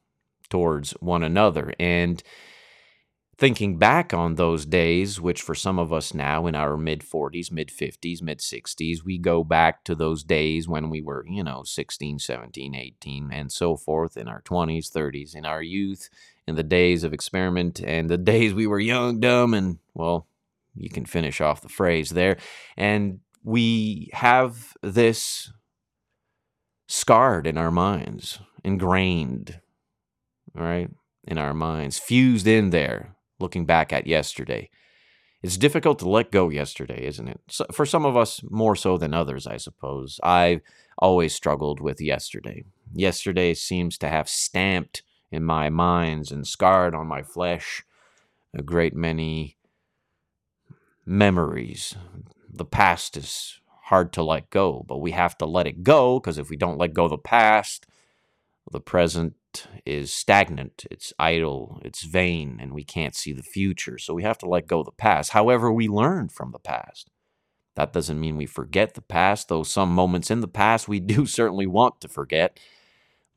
towards 0.49 0.91
one 0.99 1.23
another. 1.23 1.73
And 1.79 2.23
thinking 3.37 3.77
back 3.77 4.13
on 4.13 4.35
those 4.35 4.65
days, 4.65 5.19
which 5.19 5.41
for 5.41 5.55
some 5.55 5.79
of 5.79 5.91
us 5.91 6.13
now 6.13 6.45
in 6.45 6.55
our 6.55 6.77
mid 6.77 7.01
40s, 7.01 7.51
mid 7.51 7.69
50s, 7.69 8.21
mid 8.21 8.39
60s, 8.39 9.03
we 9.03 9.17
go 9.17 9.43
back 9.43 9.83
to 9.85 9.95
those 9.95 10.23
days 10.23 10.67
when 10.67 10.89
we 10.89 11.01
were, 11.01 11.25
you 11.27 11.43
know, 11.43 11.63
16, 11.63 12.19
17, 12.19 12.75
18, 12.75 13.31
and 13.31 13.51
so 13.51 13.75
forth 13.75 14.15
in 14.15 14.27
our 14.27 14.41
20s, 14.43 14.91
30s, 14.91 15.35
in 15.35 15.45
our 15.45 15.63
youth, 15.63 16.09
in 16.47 16.55
the 16.55 16.63
days 16.63 17.03
of 17.03 17.13
experiment, 17.13 17.81
and 17.83 18.09
the 18.09 18.17
days 18.17 18.53
we 18.53 18.67
were 18.67 18.79
young, 18.79 19.19
dumb, 19.19 19.53
and, 19.53 19.79
well, 19.93 20.27
you 20.75 20.89
can 20.89 21.05
finish 21.05 21.41
off 21.41 21.61
the 21.61 21.69
phrase 21.69 22.11
there. 22.11 22.37
And 22.77 23.21
we 23.43 24.09
have 24.13 24.73
this 24.83 25.51
scarred 26.87 27.47
in 27.47 27.57
our 27.57 27.71
minds, 27.71 28.39
ingrained, 28.63 29.61
right, 30.53 30.89
in 31.23 31.37
our 31.37 31.53
minds, 31.53 31.97
fused 31.97 32.45
in 32.45 32.69
there 32.69 33.15
looking 33.41 33.65
back 33.65 33.91
at 33.91 34.07
yesterday. 34.07 34.69
It's 35.43 35.57
difficult 35.57 35.97
to 35.99 36.09
let 36.09 36.31
go 36.31 36.49
yesterday, 36.49 37.05
isn't 37.05 37.27
it? 37.27 37.41
So 37.47 37.65
for 37.71 37.85
some 37.85 38.05
of 38.05 38.15
us, 38.15 38.41
more 38.49 38.75
so 38.75 38.97
than 38.97 39.13
others, 39.13 39.47
I 39.47 39.57
suppose. 39.57 40.19
I've 40.21 40.61
always 40.99 41.33
struggled 41.33 41.79
with 41.79 41.99
yesterday. 41.99 42.63
Yesterday 42.93 43.55
seems 43.55 43.97
to 43.99 44.07
have 44.07 44.29
stamped 44.29 45.01
in 45.31 45.43
my 45.43 45.69
minds 45.69 46.31
and 46.31 46.45
scarred 46.45 46.93
on 46.93 47.07
my 47.07 47.23
flesh 47.23 47.83
a 48.53 48.61
great 48.61 48.95
many 48.95 49.57
memories. 51.05 51.95
The 52.49 52.65
past 52.65 53.17
is 53.17 53.59
hard 53.85 54.13
to 54.13 54.23
let 54.23 54.49
go, 54.49 54.85
but 54.87 54.99
we 54.99 55.11
have 55.11 55.37
to 55.39 55.45
let 55.45 55.67
it 55.67 55.83
go 55.83 56.19
because 56.19 56.37
if 56.37 56.49
we 56.49 56.57
don't 56.57 56.77
let 56.77 56.93
go 56.93 57.07
the 57.07 57.17
past, 57.17 57.87
the 58.71 58.79
present 58.79 59.35
is 59.85 60.13
stagnant, 60.13 60.85
it's 60.91 61.13
idle, 61.19 61.81
it's 61.83 62.03
vain, 62.03 62.57
and 62.59 62.73
we 62.73 62.83
can't 62.83 63.15
see 63.15 63.33
the 63.33 63.43
future. 63.43 63.97
So 63.97 64.13
we 64.13 64.23
have 64.23 64.37
to 64.39 64.49
let 64.49 64.67
go 64.67 64.79
of 64.79 64.85
the 64.85 64.91
past. 64.91 65.31
However, 65.31 65.71
we 65.71 65.87
learn 65.87 66.29
from 66.29 66.51
the 66.51 66.59
past. 66.59 67.09
That 67.75 67.93
doesn't 67.93 68.19
mean 68.19 68.37
we 68.37 68.45
forget 68.45 68.93
the 68.93 69.01
past, 69.01 69.47
though 69.47 69.63
some 69.63 69.93
moments 69.93 70.29
in 70.29 70.41
the 70.41 70.47
past 70.47 70.87
we 70.87 70.99
do 71.13 71.25
certainly 71.25 71.67
want 71.67 72.01
to 72.01 72.07
forget, 72.07 72.59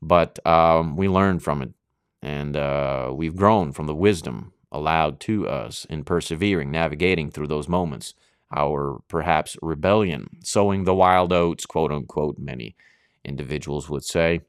but 0.01 0.45
um, 0.45 0.97
we 0.97 1.07
learn 1.07 1.39
from 1.39 1.61
it. 1.61 1.73
And 2.21 2.57
uh, 2.57 3.11
we've 3.13 3.35
grown 3.35 3.71
from 3.71 3.85
the 3.85 3.95
wisdom 3.95 4.53
allowed 4.71 5.19
to 5.21 5.47
us 5.47 5.85
in 5.85 6.03
persevering, 6.03 6.71
navigating 6.71 7.31
through 7.31 7.47
those 7.47 7.69
moments. 7.69 8.13
Our 8.55 8.99
perhaps 9.07 9.57
rebellion, 9.61 10.27
sowing 10.43 10.83
the 10.83 10.95
wild 10.95 11.31
oats, 11.33 11.65
quote 11.65 11.91
unquote, 11.91 12.37
many 12.37 12.75
individuals 13.23 13.89
would 13.89 14.03
say 14.03 14.41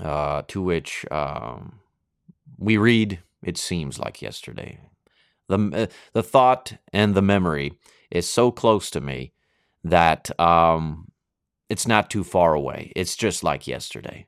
uh, 0.00 0.42
to 0.48 0.62
which 0.62 1.04
um, 1.10 1.80
we 2.58 2.76
read, 2.76 3.20
it 3.42 3.56
seems 3.58 3.98
like 3.98 4.22
yesterday. 4.22 4.80
The, 5.48 5.70
uh, 5.72 5.86
the 6.12 6.22
thought 6.22 6.74
and 6.92 7.14
the 7.14 7.22
memory 7.22 7.72
is 8.10 8.28
so 8.28 8.50
close 8.50 8.90
to 8.90 9.00
me 9.00 9.32
that 9.84 10.38
um, 10.40 11.10
it's 11.68 11.86
not 11.86 12.10
too 12.10 12.24
far 12.24 12.54
away. 12.54 12.92
It's 12.96 13.16
just 13.16 13.42
like 13.44 13.66
yesterday. 13.66 14.26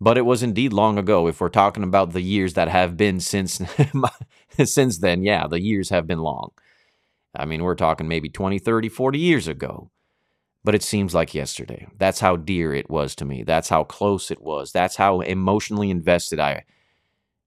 But 0.00 0.18
it 0.18 0.22
was 0.26 0.42
indeed 0.42 0.72
long 0.72 0.98
ago. 0.98 1.28
If 1.28 1.40
we're 1.40 1.48
talking 1.48 1.82
about 1.82 2.12
the 2.12 2.20
years 2.20 2.54
that 2.54 2.68
have 2.68 2.96
been 2.96 3.20
since 3.20 3.60
since 4.64 4.98
then, 4.98 5.22
yeah, 5.22 5.46
the 5.46 5.60
years 5.60 5.90
have 5.90 6.06
been 6.06 6.18
long. 6.18 6.50
I 7.34 7.46
mean, 7.46 7.62
we're 7.62 7.74
talking 7.74 8.08
maybe 8.08 8.28
20, 8.28 8.58
30, 8.58 8.88
40 8.88 9.18
years 9.18 9.48
ago 9.48 9.90
but 10.64 10.74
it 10.74 10.82
seems 10.82 11.14
like 11.14 11.34
yesterday. 11.34 11.86
That's 11.98 12.20
how 12.20 12.36
dear 12.36 12.74
it 12.74 12.88
was 12.88 13.14
to 13.16 13.24
me. 13.24 13.42
That's 13.42 13.68
how 13.68 13.84
close 13.84 14.30
it 14.30 14.40
was. 14.40 14.72
That's 14.72 14.96
how 14.96 15.20
emotionally 15.20 15.90
invested 15.90 16.40
I 16.40 16.64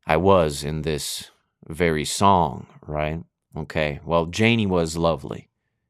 I 0.06 0.16
was 0.16 0.64
in 0.64 0.84
this 0.84 1.32
very 1.68 2.06
song, 2.06 2.68
right? 2.86 3.22
Okay. 3.58 4.00
Well, 4.06 4.28
Janie 4.28 4.68
was 4.68 4.96
lovely. 4.96 5.50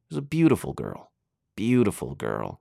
She 0.09 0.15
was 0.15 0.17
a 0.17 0.23
beautiful 0.23 0.73
girl. 0.73 1.11
Beautiful 1.55 2.15
girl. 2.15 2.59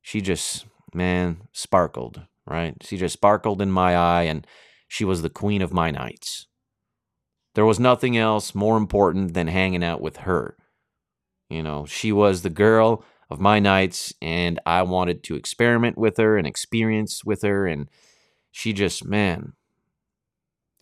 She 0.00 0.20
just, 0.20 0.66
man, 0.94 1.48
sparkled, 1.52 2.22
right? 2.46 2.76
She 2.82 2.96
just 2.96 3.14
sparkled 3.14 3.60
in 3.60 3.72
my 3.72 3.96
eye 3.96 4.22
and 4.24 4.46
she 4.86 5.04
was 5.04 5.22
the 5.22 5.30
queen 5.30 5.60
of 5.60 5.72
my 5.72 5.90
nights. 5.90 6.46
There 7.54 7.66
was 7.66 7.80
nothing 7.80 8.16
else 8.16 8.54
more 8.54 8.76
important 8.76 9.34
than 9.34 9.48
hanging 9.48 9.82
out 9.82 10.00
with 10.00 10.18
her. 10.18 10.56
You 11.48 11.62
know, 11.62 11.84
she 11.84 12.12
was 12.12 12.42
the 12.42 12.50
girl 12.50 13.04
of 13.32 13.40
my 13.40 13.58
nights 13.58 14.14
and 14.22 14.60
I 14.64 14.82
wanted 14.82 15.24
to 15.24 15.36
experiment 15.36 15.98
with 15.98 16.16
her 16.18 16.38
and 16.38 16.46
experience 16.46 17.24
with 17.24 17.42
her 17.42 17.66
and 17.66 17.88
she 18.52 18.72
just 18.72 19.04
man 19.04 19.54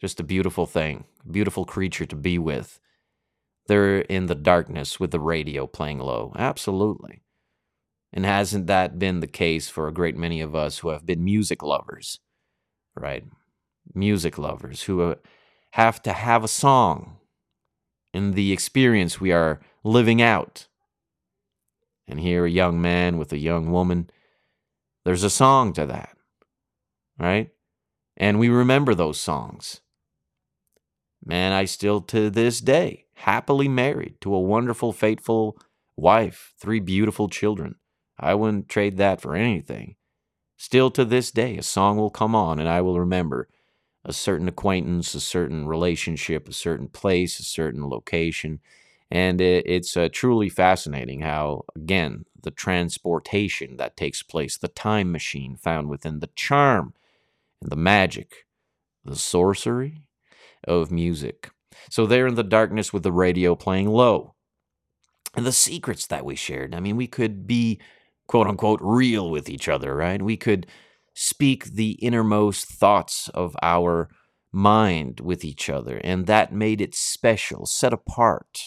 just 0.00 0.18
a 0.18 0.24
beautiful 0.24 0.66
thing, 0.66 1.04
beautiful 1.30 1.64
creature 1.64 2.06
to 2.06 2.16
be 2.16 2.38
with. 2.38 2.80
There 3.66 3.98
in 3.98 4.26
the 4.26 4.34
darkness 4.34 4.98
with 4.98 5.10
the 5.10 5.20
radio 5.20 5.66
playing 5.66 5.98
low. 5.98 6.32
Absolutely. 6.36 7.22
And 8.12 8.24
hasn't 8.24 8.66
that 8.66 8.98
been 8.98 9.20
the 9.20 9.28
case 9.28 9.68
for 9.68 9.86
a 9.86 9.92
great 9.92 10.16
many 10.16 10.40
of 10.40 10.54
us 10.54 10.78
who 10.78 10.88
have 10.88 11.06
been 11.06 11.22
music 11.22 11.62
lovers? 11.62 12.18
Right? 12.96 13.24
Music 13.94 14.38
lovers 14.38 14.84
who 14.84 15.02
uh, 15.02 15.14
have 15.72 16.02
to 16.02 16.12
have 16.12 16.42
a 16.42 16.48
song 16.48 17.18
in 18.12 18.32
the 18.32 18.52
experience 18.52 19.20
we 19.20 19.30
are 19.30 19.60
living 19.84 20.20
out 20.20 20.66
and 22.10 22.20
here 22.20 22.44
a 22.44 22.50
young 22.50 22.80
man 22.80 23.16
with 23.16 23.32
a 23.32 23.38
young 23.38 23.70
woman. 23.70 24.10
There's 25.04 25.22
a 25.22 25.30
song 25.30 25.72
to 25.74 25.86
that, 25.86 26.16
right? 27.18 27.50
And 28.16 28.38
we 28.38 28.48
remember 28.48 28.94
those 28.94 29.18
songs. 29.18 29.80
Man, 31.24 31.52
I 31.52 31.64
still 31.64 32.00
to 32.02 32.28
this 32.28 32.60
day 32.60 33.06
happily 33.14 33.68
married 33.68 34.20
to 34.22 34.34
a 34.34 34.40
wonderful, 34.40 34.92
faithful 34.92 35.58
wife, 35.96 36.54
three 36.58 36.80
beautiful 36.80 37.28
children. 37.28 37.76
I 38.18 38.34
wouldn't 38.34 38.68
trade 38.68 38.96
that 38.96 39.20
for 39.20 39.36
anything. 39.36 39.96
Still 40.56 40.90
to 40.90 41.04
this 41.04 41.30
day, 41.30 41.56
a 41.56 41.62
song 41.62 41.96
will 41.96 42.10
come 42.10 42.34
on 42.34 42.58
and 42.58 42.68
I 42.68 42.80
will 42.80 42.98
remember 42.98 43.48
a 44.04 44.12
certain 44.12 44.48
acquaintance, 44.48 45.14
a 45.14 45.20
certain 45.20 45.66
relationship, 45.66 46.48
a 46.48 46.52
certain 46.52 46.88
place, 46.88 47.38
a 47.38 47.44
certain 47.44 47.88
location. 47.88 48.60
And 49.10 49.40
it, 49.40 49.66
it's 49.66 49.96
uh, 49.96 50.08
truly 50.12 50.48
fascinating 50.48 51.20
how, 51.20 51.64
again, 51.74 52.24
the 52.42 52.50
transportation 52.50 53.76
that 53.76 53.96
takes 53.96 54.22
place, 54.22 54.56
the 54.56 54.68
time 54.68 55.10
machine 55.10 55.56
found 55.56 55.88
within 55.88 56.20
the 56.20 56.30
charm 56.36 56.94
and 57.60 57.70
the 57.70 57.76
magic, 57.76 58.46
the 59.04 59.16
sorcery 59.16 60.02
of 60.66 60.90
music. 60.90 61.50
So, 61.90 62.06
there 62.06 62.26
in 62.26 62.34
the 62.34 62.42
darkness 62.42 62.92
with 62.92 63.02
the 63.02 63.12
radio 63.12 63.54
playing 63.54 63.88
low, 63.88 64.34
and 65.34 65.46
the 65.46 65.52
secrets 65.52 66.06
that 66.06 66.24
we 66.24 66.34
shared. 66.34 66.74
I 66.74 66.80
mean, 66.80 66.96
we 66.96 67.06
could 67.06 67.46
be 67.46 67.80
quote 68.26 68.46
unquote 68.46 68.80
real 68.82 69.30
with 69.30 69.48
each 69.48 69.68
other, 69.68 69.94
right? 69.94 70.20
We 70.20 70.36
could 70.36 70.66
speak 71.14 71.64
the 71.64 71.92
innermost 71.92 72.66
thoughts 72.66 73.28
of 73.28 73.56
our 73.62 74.08
mind 74.52 75.20
with 75.20 75.44
each 75.44 75.68
other, 75.68 76.00
and 76.02 76.26
that 76.26 76.52
made 76.52 76.80
it 76.80 76.94
special, 76.94 77.66
set 77.66 77.92
apart, 77.92 78.60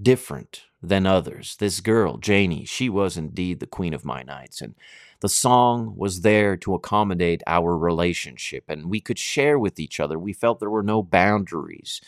different 0.00 0.62
than 0.82 1.06
others. 1.06 1.56
This 1.58 1.80
girl, 1.80 2.18
Janie, 2.18 2.64
she 2.64 2.88
was 2.88 3.16
indeed 3.16 3.60
the 3.60 3.66
queen 3.66 3.94
of 3.94 4.04
my 4.04 4.22
nights, 4.22 4.60
and 4.60 4.74
the 5.20 5.28
song 5.28 5.94
was 5.96 6.20
there 6.20 6.56
to 6.58 6.74
accommodate 6.74 7.42
our 7.46 7.76
relationship, 7.76 8.64
and 8.68 8.90
we 8.90 9.00
could 9.00 9.18
share 9.18 9.58
with 9.58 9.80
each 9.80 9.98
other. 9.98 10.18
We 10.18 10.32
felt 10.32 10.60
there 10.60 10.70
were 10.70 10.82
no 10.82 11.02
boundaries. 11.02 12.00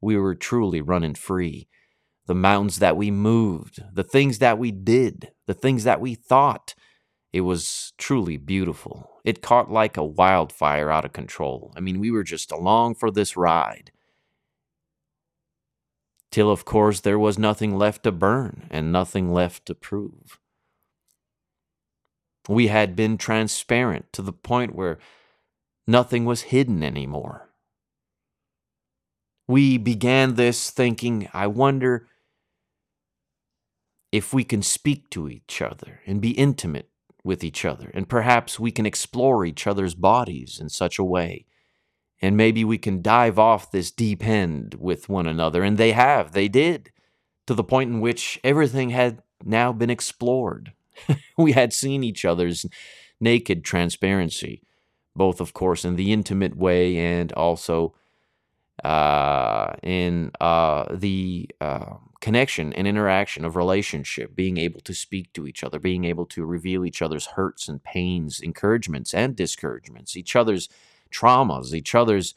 We 0.00 0.16
were 0.16 0.34
truly 0.34 0.80
running 0.80 1.14
free. 1.14 1.68
The 2.26 2.34
mountains 2.34 2.78
that 2.78 2.96
we 2.96 3.10
moved, 3.10 3.82
the 3.92 4.04
things 4.04 4.38
that 4.38 4.58
we 4.58 4.70
did, 4.70 5.32
the 5.46 5.54
things 5.54 5.84
that 5.84 6.00
we 6.00 6.14
thought, 6.14 6.74
it 7.32 7.40
was 7.40 7.92
truly 7.98 8.36
beautiful. 8.36 9.10
It 9.24 9.42
caught 9.42 9.70
like 9.70 9.96
a 9.96 10.04
wildfire 10.04 10.90
out 10.90 11.04
of 11.04 11.12
control. 11.12 11.72
I 11.76 11.80
mean, 11.80 11.98
we 11.98 12.10
were 12.10 12.24
just 12.24 12.52
along 12.52 12.94
for 12.96 13.10
this 13.10 13.36
ride 13.36 13.90
till 16.32 16.50
of 16.50 16.64
course 16.64 17.00
there 17.00 17.18
was 17.18 17.38
nothing 17.38 17.76
left 17.76 18.02
to 18.02 18.10
burn 18.10 18.66
and 18.70 18.90
nothing 18.90 19.32
left 19.32 19.66
to 19.66 19.74
prove. 19.74 20.40
We 22.48 22.66
had 22.66 22.96
been 22.96 23.18
transparent 23.18 24.12
to 24.14 24.22
the 24.22 24.32
point 24.32 24.74
where 24.74 24.98
nothing 25.86 26.24
was 26.24 26.42
hidden 26.42 26.82
anymore. 26.82 27.50
We 29.46 29.78
began 29.78 30.34
this 30.34 30.70
thinking, 30.70 31.28
I 31.32 31.46
wonder 31.46 32.08
if 34.10 34.32
we 34.32 34.44
can 34.44 34.62
speak 34.62 35.10
to 35.10 35.28
each 35.28 35.62
other 35.62 36.00
and 36.06 36.20
be 36.20 36.30
intimate 36.30 36.88
with 37.22 37.44
each 37.44 37.64
other, 37.64 37.90
and 37.94 38.08
perhaps 38.08 38.58
we 38.58 38.72
can 38.72 38.86
explore 38.86 39.44
each 39.44 39.66
other's 39.66 39.94
bodies 39.94 40.58
in 40.60 40.68
such 40.68 40.98
a 40.98 41.04
way. 41.04 41.46
And 42.22 42.36
maybe 42.36 42.64
we 42.64 42.78
can 42.78 43.02
dive 43.02 43.38
off 43.38 43.72
this 43.72 43.90
deep 43.90 44.24
end 44.24 44.76
with 44.78 45.08
one 45.08 45.26
another. 45.26 45.64
And 45.64 45.76
they 45.76 45.92
have, 45.92 46.32
they 46.32 46.48
did, 46.48 46.92
to 47.48 47.54
the 47.54 47.64
point 47.64 47.90
in 47.90 48.00
which 48.00 48.38
everything 48.44 48.90
had 48.90 49.22
now 49.44 49.72
been 49.72 49.90
explored. 49.90 50.72
we 51.36 51.52
had 51.52 51.72
seen 51.72 52.04
each 52.04 52.24
other's 52.24 52.64
naked 53.20 53.64
transparency, 53.64 54.62
both, 55.16 55.40
of 55.40 55.52
course, 55.52 55.84
in 55.84 55.96
the 55.96 56.12
intimate 56.12 56.56
way 56.56 56.96
and 56.96 57.32
also 57.32 57.94
uh, 58.84 59.74
in 59.82 60.30
uh, 60.40 60.84
the 60.90 61.48
uh, 61.60 61.96
connection 62.20 62.72
and 62.72 62.86
interaction 62.86 63.44
of 63.44 63.56
relationship, 63.56 64.34
being 64.34 64.56
able 64.56 64.80
to 64.80 64.94
speak 64.94 65.32
to 65.32 65.46
each 65.46 65.62
other, 65.62 65.78
being 65.78 66.04
able 66.04 66.26
to 66.26 66.44
reveal 66.44 66.84
each 66.84 67.02
other's 67.02 67.26
hurts 67.26 67.68
and 67.68 67.82
pains, 67.82 68.40
encouragements 68.40 69.12
and 69.12 69.36
discouragements, 69.36 70.16
each 70.16 70.34
other's 70.34 70.68
traumas, 71.12 71.74
each 71.74 71.94
other's 71.94 72.34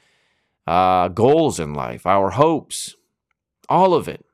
uh, 0.68 1.08
goals 1.10 1.60
in 1.60 1.74
life, 1.74 2.06
our 2.06 2.32
hopes, 2.32 2.96
all 3.70 3.94
of 3.94 4.08
it 4.08 4.26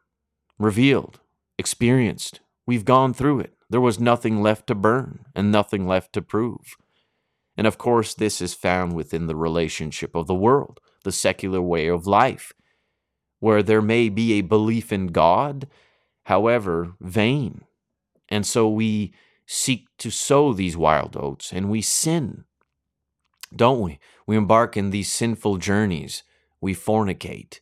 revealed, 0.57 1.19
experienced. 1.57 2.39
We've 2.65 2.85
gone 2.85 3.13
through 3.13 3.41
it. 3.41 3.53
There 3.69 3.81
was 3.81 3.99
nothing 3.99 4.41
left 4.41 4.67
to 4.67 4.75
burn 4.75 5.25
and 5.35 5.51
nothing 5.51 5.87
left 5.87 6.13
to 6.13 6.21
prove. 6.21 6.75
And 7.57 7.67
of 7.67 7.77
course, 7.77 8.13
this 8.13 8.41
is 8.41 8.53
found 8.53 8.93
within 8.93 9.27
the 9.27 9.35
relationship 9.35 10.15
of 10.15 10.27
the 10.27 10.35
world, 10.35 10.79
the 11.03 11.11
secular 11.11 11.61
way 11.61 11.87
of 11.87 12.07
life, 12.07 12.53
where 13.39 13.63
there 13.63 13.81
may 13.81 14.09
be 14.09 14.33
a 14.33 14.41
belief 14.41 14.91
in 14.91 15.07
God, 15.07 15.67
however, 16.25 16.93
vain. 16.99 17.61
And 18.29 18.45
so 18.45 18.69
we 18.69 19.13
seek 19.45 19.87
to 19.97 20.09
sow 20.09 20.53
these 20.53 20.77
wild 20.77 21.17
oats 21.17 21.51
and 21.51 21.69
we 21.69 21.81
sin, 21.81 22.45
don't 23.55 23.81
we? 23.81 23.99
We 24.25 24.37
embark 24.37 24.77
in 24.77 24.89
these 24.89 25.11
sinful 25.11 25.57
journeys. 25.57 26.23
We 26.59 26.75
fornicate. 26.75 27.59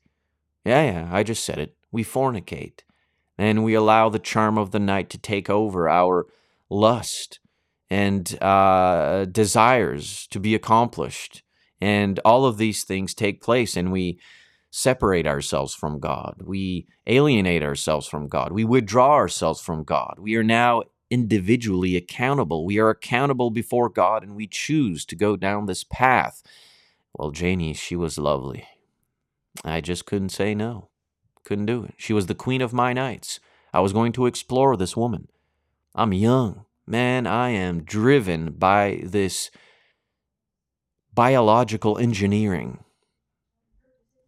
Yeah, 0.65 0.83
yeah, 0.83 1.09
I 1.11 1.23
just 1.23 1.43
said 1.43 1.57
it. 1.59 1.75
We 1.91 2.03
fornicate. 2.03 2.81
And 3.37 3.63
we 3.63 3.73
allow 3.73 4.09
the 4.09 4.19
charm 4.19 4.57
of 4.57 4.71
the 4.71 4.79
night 4.79 5.09
to 5.11 5.17
take 5.17 5.49
over 5.49 5.89
our 5.89 6.27
lust 6.69 7.39
and 7.89 8.41
uh, 8.41 9.25
desires 9.25 10.27
to 10.27 10.39
be 10.39 10.53
accomplished. 10.53 11.43
And 11.81 12.19
all 12.25 12.45
of 12.45 12.57
these 12.57 12.83
things 12.83 13.13
take 13.13 13.41
place, 13.41 13.77
and 13.77 13.91
we 13.91 14.19
separate 14.69 15.25
ourselves 15.25 15.73
from 15.73 15.99
God. 15.99 16.35
We 16.43 16.87
alienate 17.07 17.63
ourselves 17.63 18.07
from 18.07 18.27
God. 18.27 18.51
We 18.51 18.65
withdraw 18.65 19.13
ourselves 19.13 19.61
from 19.61 19.83
God. 19.83 20.15
We 20.19 20.35
are 20.35 20.43
now 20.43 20.83
individually 21.09 21.95
accountable. 21.95 22.65
We 22.65 22.79
are 22.79 22.89
accountable 22.89 23.49
before 23.51 23.89
God, 23.89 24.23
and 24.23 24.35
we 24.35 24.47
choose 24.47 25.05
to 25.05 25.15
go 25.15 25.35
down 25.35 25.65
this 25.65 25.83
path. 25.83 26.43
Well, 27.13 27.31
Janie, 27.31 27.73
she 27.73 27.95
was 27.95 28.17
lovely. 28.17 28.67
I 29.63 29.81
just 29.81 30.05
couldn't 30.05 30.29
say 30.29 30.55
no. 30.55 30.89
Couldn't 31.43 31.65
do 31.65 31.83
it. 31.83 31.95
She 31.97 32.13
was 32.13 32.27
the 32.27 32.35
queen 32.35 32.61
of 32.61 32.73
my 32.73 32.93
nights. 32.93 33.39
I 33.73 33.79
was 33.79 33.93
going 33.93 34.11
to 34.13 34.25
explore 34.25 34.77
this 34.77 34.95
woman. 34.95 35.27
I'm 35.95 36.13
young. 36.13 36.65
Man, 36.85 37.27
I 37.27 37.49
am 37.49 37.83
driven 37.83 38.51
by 38.51 39.01
this 39.03 39.51
biological 41.13 41.97
engineering. 41.97 42.83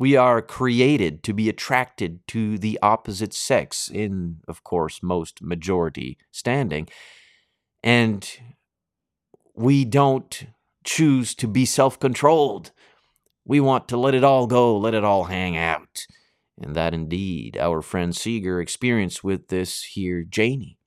We 0.01 0.15
are 0.15 0.41
created 0.41 1.21
to 1.25 1.31
be 1.31 1.47
attracted 1.47 2.25
to 2.29 2.57
the 2.57 2.79
opposite 2.81 3.35
sex, 3.35 3.87
in, 3.87 4.37
of 4.47 4.63
course, 4.63 5.03
most 5.03 5.43
majority 5.43 6.17
standing. 6.31 6.89
And 7.83 8.27
we 9.53 9.85
don't 9.85 10.47
choose 10.83 11.35
to 11.35 11.47
be 11.47 11.65
self 11.65 11.99
controlled. 11.99 12.71
We 13.45 13.59
want 13.59 13.87
to 13.89 13.97
let 13.97 14.15
it 14.15 14.23
all 14.23 14.47
go, 14.47 14.75
let 14.75 14.95
it 14.95 15.03
all 15.03 15.25
hang 15.25 15.55
out. 15.55 16.07
And 16.59 16.75
that 16.75 16.95
indeed 16.95 17.55
our 17.59 17.83
friend 17.83 18.11
Seger 18.11 18.59
experienced 18.59 19.23
with 19.23 19.49
this 19.49 19.83
here 19.83 20.23
Janie 20.23 20.79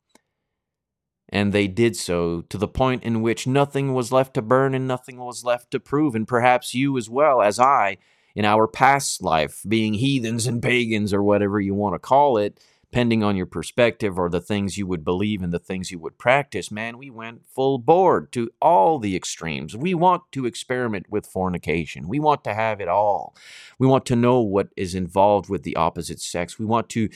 and 1.29 1.53
they 1.53 1.67
did 1.67 1.97
so 1.97 2.43
to 2.43 2.59
the 2.59 2.69
point 2.69 3.03
in 3.03 3.23
which 3.23 3.47
nothing 3.47 3.95
was 3.95 4.13
left 4.13 4.35
to 4.35 4.43
burn 4.43 4.75
and 4.75 4.87
nothing 4.87 5.19
was 5.19 5.45
left 5.45 5.71
to 5.71 5.81
prove, 5.81 6.15
and 6.15 6.29
perhaps 6.29 6.75
you 6.75 6.97
as 6.97 7.11
well 7.11 7.43
as 7.43 7.59
I, 7.59 7.99
in 8.35 8.45
our 8.45 8.67
past 8.67 9.23
life, 9.23 9.63
being 9.67 9.95
heathens 9.95 10.47
and 10.47 10.63
pagans 10.63 11.13
or 11.13 11.23
whatever 11.23 11.61
you 11.61 11.75
want 11.75 11.95
to 11.95 11.99
call 11.99 12.37
it, 12.37 12.61
depending 12.95 13.25
on 13.25 13.35
your 13.35 13.47
perspective 13.47 14.19
or 14.19 14.31
the 14.31 14.41
things 14.41 14.79
you 14.79 14.87
would 14.87 15.05
believe 15.05 15.43
and 15.43 15.53
the 15.53 15.59
things 15.59 15.91
you 15.91 15.99
would 15.99 16.17
practice, 16.17 16.71
man, 16.71 16.97
we 16.97 17.11
went 17.11 17.45
full 17.45 17.77
board 17.77 18.31
to 18.31 18.49
all 18.63 19.01
the 19.01 19.17
extremes. 19.17 19.77
We 19.77 19.95
want 19.95 20.23
to 20.31 20.47
experiment 20.47 21.07
with 21.11 21.27
fornication. 21.27 22.07
We 22.07 22.21
want 22.21 22.45
to 22.45 22.55
have 22.55 22.81
it 22.81 22.87
all. 22.87 23.35
We 23.81 23.89
want 23.89 24.07
to 24.07 24.17
know 24.17 24.41
what 24.41 24.69
is 24.77 24.95
involved 24.95 25.49
with 25.49 25.65
the 25.65 25.75
opposite 25.75 26.21
sex. 26.21 26.57
We 26.57 26.67
want 26.67 26.89
to 26.91 27.09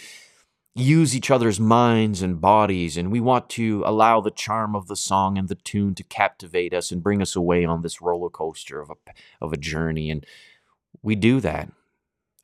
use 0.75 1.15
each 1.15 1.31
other's 1.31 1.61
minds 1.61 2.23
and 2.23 2.41
bodies, 2.41 2.97
and 2.97 3.13
we 3.13 3.21
want 3.21 3.49
to 3.51 3.85
allow 3.87 4.21
the 4.21 4.31
charm 4.31 4.75
of 4.75 4.89
the 4.89 4.97
song 4.97 5.39
and 5.39 5.49
the 5.49 5.55
tune 5.55 5.95
to 5.95 6.03
captivate 6.03 6.75
us 6.75 6.91
and 6.91 7.03
bring 7.03 7.23
us 7.23 7.37
away 7.37 7.65
on 7.65 7.83
this 7.83 8.03
roller 8.03 8.31
coaster 8.31 8.81
of 8.81 8.91
a, 8.91 8.95
of 9.41 9.53
a 9.53 9.57
journey. 9.57 10.11
And 10.11 10.27
we 11.03 11.15
do 11.15 11.41
that, 11.41 11.71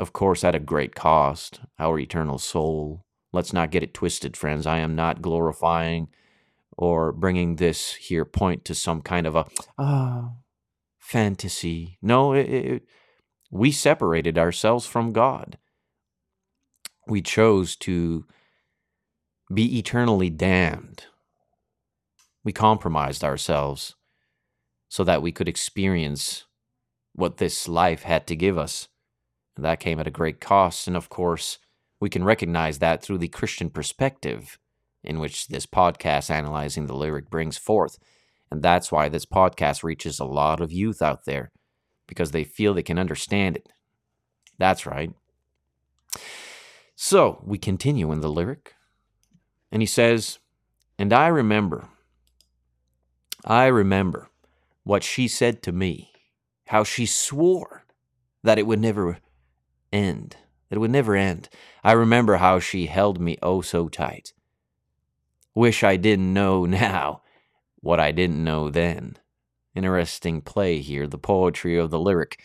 of 0.00 0.12
course, 0.12 0.44
at 0.44 0.54
a 0.54 0.60
great 0.60 0.94
cost, 0.94 1.60
our 1.78 1.98
eternal 1.98 2.38
soul. 2.38 3.04
Let's 3.32 3.52
not 3.52 3.70
get 3.70 3.82
it 3.82 3.94
twisted, 3.94 4.36
friends. 4.36 4.66
I 4.66 4.78
am 4.78 4.94
not 4.94 5.22
glorifying 5.22 6.08
or 6.76 7.12
bringing 7.12 7.56
this 7.56 7.94
here 7.94 8.24
point 8.24 8.64
to 8.66 8.74
some 8.74 9.02
kind 9.02 9.26
of 9.26 9.36
a 9.36 9.46
ah 9.78 10.32
fantasy. 10.98 11.98
No, 12.02 12.32
it, 12.32 12.48
it, 12.48 12.82
we 13.50 13.70
separated 13.70 14.38
ourselves 14.38 14.86
from 14.86 15.12
God 15.12 15.58
we 17.06 17.20
chose 17.22 17.76
to 17.76 18.26
be 19.52 19.78
eternally 19.78 20.30
damned. 20.30 21.04
We 22.44 22.52
compromised 22.52 23.24
ourselves 23.24 23.94
so 24.88 25.04
that 25.04 25.22
we 25.22 25.32
could 25.32 25.48
experience 25.48 26.44
what 27.14 27.38
this 27.38 27.68
life 27.68 28.02
had 28.02 28.26
to 28.26 28.36
give 28.36 28.58
us. 28.58 28.88
And 29.56 29.64
that 29.64 29.80
came 29.80 30.00
at 30.00 30.06
a 30.06 30.12
great 30.12 30.40
cost. 30.40 30.86
And 30.86 30.96
of 30.96 31.08
course, 31.08 31.58
we 32.00 32.10
can 32.10 32.24
recognize 32.24 32.78
that 32.80 33.02
through 33.02 33.18
the 33.18 33.28
Christian 33.28 33.70
perspective 33.70 34.58
in 35.02 35.20
which 35.20 35.48
this 35.48 35.66
podcast, 35.66 36.30
Analyzing 36.30 36.86
the 36.86 36.96
Lyric, 36.96 37.30
brings 37.30 37.56
forth. 37.56 37.98
And 38.50 38.62
that's 38.62 38.90
why 38.90 39.08
this 39.08 39.26
podcast 39.26 39.82
reaches 39.82 40.18
a 40.18 40.24
lot 40.24 40.60
of 40.60 40.72
youth 40.72 41.02
out 41.02 41.24
there 41.24 41.50
because 42.06 42.30
they 42.30 42.44
feel 42.44 42.74
they 42.74 42.82
can 42.82 42.98
understand 42.98 43.56
it. 43.56 43.68
That's 44.58 44.86
right. 44.86 45.12
So 46.96 47.42
we 47.44 47.58
continue 47.58 48.12
in 48.12 48.20
the 48.20 48.30
lyric, 48.30 48.74
and 49.72 49.82
he 49.82 49.86
says, 49.86 50.38
And 50.98 51.12
I 51.12 51.26
remember, 51.26 51.88
I 53.44 53.66
remember 53.66 54.30
what 54.84 55.02
she 55.02 55.26
said 55.26 55.62
to 55.64 55.72
me, 55.72 56.12
how 56.66 56.84
she 56.84 57.06
swore 57.06 57.84
that 58.42 58.58
it 58.58 58.66
would 58.66 58.80
never 58.80 59.18
end, 59.92 60.36
that 60.68 60.76
it 60.76 60.78
would 60.78 60.90
never 60.90 61.16
end. 61.16 61.48
I 61.82 61.92
remember 61.92 62.36
how 62.36 62.58
she 62.58 62.86
held 62.86 63.20
me 63.20 63.38
oh 63.42 63.60
so 63.60 63.88
tight. 63.88 64.32
Wish 65.54 65.82
I 65.82 65.96
didn't 65.96 66.32
know 66.32 66.66
now 66.66 67.22
what 67.80 68.00
I 68.00 68.12
didn't 68.12 68.42
know 68.42 68.70
then. 68.70 69.18
Interesting 69.74 70.40
play 70.40 70.80
here, 70.80 71.06
the 71.06 71.18
poetry 71.18 71.76
of 71.76 71.90
the 71.90 71.98
lyric, 71.98 72.40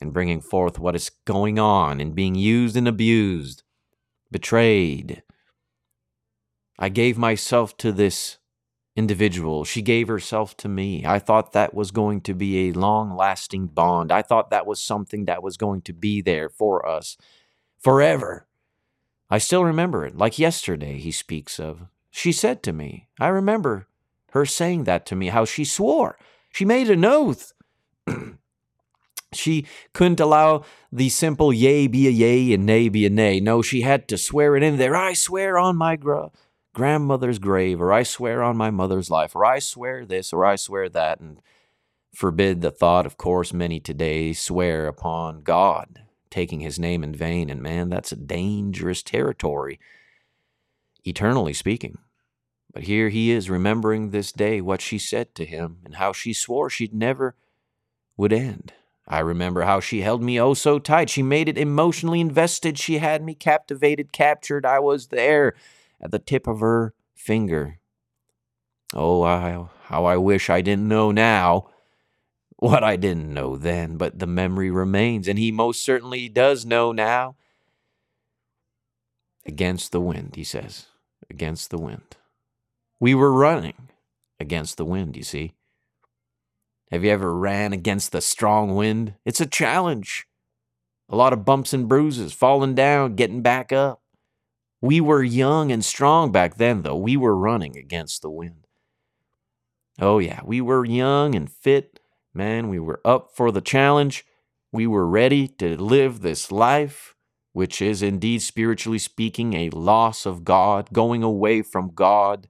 and 0.00 0.12
bringing 0.12 0.40
forth 0.40 0.78
what 0.78 0.94
is 0.94 1.10
going 1.24 1.58
on 1.58 2.00
and 2.00 2.14
being 2.14 2.34
used 2.34 2.76
and 2.76 2.86
abused 2.86 3.62
betrayed. 4.32 5.22
I 6.78 6.88
gave 6.88 7.16
myself 7.16 7.76
to 7.76 7.92
this 7.92 8.38
individual. 8.94 9.64
She 9.64 9.82
gave 9.82 10.08
herself 10.08 10.56
to 10.58 10.68
me. 10.68 11.04
I 11.06 11.18
thought 11.18 11.52
that 11.52 11.74
was 11.74 11.90
going 11.90 12.20
to 12.22 12.34
be 12.34 12.68
a 12.68 12.72
long 12.72 13.16
lasting 13.16 13.68
bond. 13.68 14.12
I 14.12 14.22
thought 14.22 14.50
that 14.50 14.66
was 14.66 14.80
something 14.80 15.24
that 15.24 15.42
was 15.42 15.56
going 15.56 15.82
to 15.82 15.92
be 15.92 16.20
there 16.20 16.48
for 16.48 16.86
us 16.86 17.16
forever. 17.80 18.46
I 19.30 19.38
still 19.38 19.64
remember 19.64 20.04
it, 20.04 20.16
like 20.16 20.38
yesterday, 20.38 20.98
he 20.98 21.10
speaks 21.10 21.58
of. 21.58 21.86
She 22.10 22.32
said 22.32 22.62
to 22.64 22.72
me, 22.72 23.08
I 23.18 23.28
remember 23.28 23.88
her 24.32 24.44
saying 24.44 24.84
that 24.84 25.06
to 25.06 25.16
me, 25.16 25.28
how 25.28 25.46
she 25.46 25.64
swore. 25.64 26.18
She 26.52 26.66
made 26.66 26.90
an 26.90 27.04
oath. 27.04 27.52
She 29.34 29.66
couldn't 29.94 30.20
allow 30.20 30.64
the 30.90 31.08
simple 31.08 31.52
yea 31.52 31.86
be 31.86 32.06
a 32.06 32.10
yea 32.10 32.52
and 32.52 32.66
nay 32.66 32.88
be 32.88 33.06
a 33.06 33.10
nay. 33.10 33.40
No, 33.40 33.62
she 33.62 33.80
had 33.80 34.06
to 34.08 34.18
swear 34.18 34.56
it 34.56 34.62
in 34.62 34.76
there. 34.76 34.94
I 34.94 35.14
swear 35.14 35.58
on 35.58 35.76
my 35.76 35.96
gra- 35.96 36.30
grandmother's 36.74 37.38
grave, 37.38 37.80
or 37.80 37.92
I 37.92 38.02
swear 38.02 38.42
on 38.42 38.56
my 38.56 38.70
mother's 38.70 39.10
life, 39.10 39.36
or 39.36 39.44
I 39.44 39.58
swear 39.58 40.04
this, 40.06 40.32
or 40.32 40.44
I 40.44 40.56
swear 40.56 40.88
that. 40.88 41.20
And 41.20 41.40
forbid 42.14 42.60
the 42.60 42.70
thought, 42.70 43.06
of 43.06 43.16
course, 43.16 43.52
many 43.52 43.80
today 43.80 44.32
swear 44.32 44.86
upon 44.86 45.42
God, 45.42 46.02
taking 46.30 46.60
his 46.60 46.78
name 46.78 47.04
in 47.04 47.14
vain. 47.14 47.50
And 47.50 47.62
man, 47.62 47.88
that's 47.90 48.12
a 48.12 48.16
dangerous 48.16 49.02
territory. 49.02 49.78
eternally 51.04 51.52
speaking. 51.52 51.98
But 52.72 52.84
here 52.84 53.08
he 53.10 53.30
is 53.30 53.50
remembering 53.50 54.10
this 54.10 54.32
day, 54.32 54.60
what 54.60 54.80
she 54.80 54.98
said 54.98 55.34
to 55.34 55.44
him, 55.44 55.78
and 55.84 55.96
how 55.96 56.12
she 56.12 56.32
swore 56.32 56.70
she'd 56.70 56.94
never 56.94 57.34
would 58.16 58.32
end. 58.32 58.72
I 59.06 59.18
remember 59.18 59.62
how 59.62 59.80
she 59.80 60.00
held 60.00 60.22
me 60.22 60.40
oh 60.40 60.54
so 60.54 60.78
tight. 60.78 61.10
She 61.10 61.22
made 61.22 61.48
it 61.48 61.58
emotionally 61.58 62.20
invested. 62.20 62.78
She 62.78 62.98
had 62.98 63.22
me 63.22 63.34
captivated, 63.34 64.12
captured. 64.12 64.64
I 64.64 64.78
was 64.78 65.08
there 65.08 65.54
at 66.02 66.10
the 66.10 66.18
tip 66.18 66.46
of 66.46 66.60
her 66.60 66.94
finger. 67.14 67.78
Oh, 68.94 69.22
I, 69.22 69.66
how 69.84 70.04
I 70.04 70.16
wish 70.16 70.50
I 70.50 70.60
didn't 70.60 70.88
know 70.88 71.12
now 71.12 71.68
what 72.62 72.84
I 72.84 72.94
didn't 72.94 73.34
know 73.34 73.56
then, 73.56 73.96
but 73.96 74.20
the 74.20 74.26
memory 74.26 74.70
remains, 74.70 75.26
and 75.26 75.38
he 75.38 75.50
most 75.50 75.82
certainly 75.82 76.28
does 76.28 76.64
know 76.64 76.92
now. 76.92 77.34
Against 79.44 79.90
the 79.90 80.00
wind, 80.00 80.34
he 80.36 80.44
says. 80.44 80.86
Against 81.28 81.70
the 81.70 81.78
wind. 81.78 82.16
We 83.00 83.16
were 83.16 83.32
running 83.32 83.88
against 84.38 84.76
the 84.76 84.84
wind, 84.84 85.16
you 85.16 85.24
see. 85.24 85.54
Have 86.92 87.02
you 87.02 87.10
ever 87.10 87.34
ran 87.34 87.72
against 87.72 88.12
the 88.12 88.20
strong 88.20 88.76
wind? 88.76 89.14
It's 89.24 89.40
a 89.40 89.46
challenge. 89.46 90.28
A 91.08 91.16
lot 91.16 91.32
of 91.32 91.44
bumps 91.44 91.72
and 91.72 91.88
bruises, 91.88 92.32
falling 92.32 92.76
down, 92.76 93.16
getting 93.16 93.42
back 93.42 93.72
up. 93.72 94.01
We 94.82 95.00
were 95.00 95.22
young 95.22 95.70
and 95.70 95.84
strong 95.84 96.32
back 96.32 96.56
then, 96.56 96.82
though. 96.82 96.96
We 96.96 97.16
were 97.16 97.36
running 97.36 97.76
against 97.76 98.20
the 98.20 98.30
wind. 98.30 98.66
Oh, 100.00 100.18
yeah, 100.18 100.40
we 100.44 100.60
were 100.60 100.84
young 100.84 101.36
and 101.36 101.48
fit. 101.48 102.00
Man, 102.34 102.68
we 102.68 102.80
were 102.80 103.00
up 103.04 103.30
for 103.34 103.52
the 103.52 103.60
challenge. 103.60 104.26
We 104.72 104.88
were 104.88 105.06
ready 105.06 105.46
to 105.48 105.80
live 105.80 106.20
this 106.20 106.50
life, 106.50 107.14
which 107.52 107.80
is 107.80 108.02
indeed, 108.02 108.42
spiritually 108.42 108.98
speaking, 108.98 109.54
a 109.54 109.70
loss 109.70 110.26
of 110.26 110.44
God, 110.44 110.88
going 110.92 111.22
away 111.22 111.62
from 111.62 111.92
God 111.94 112.48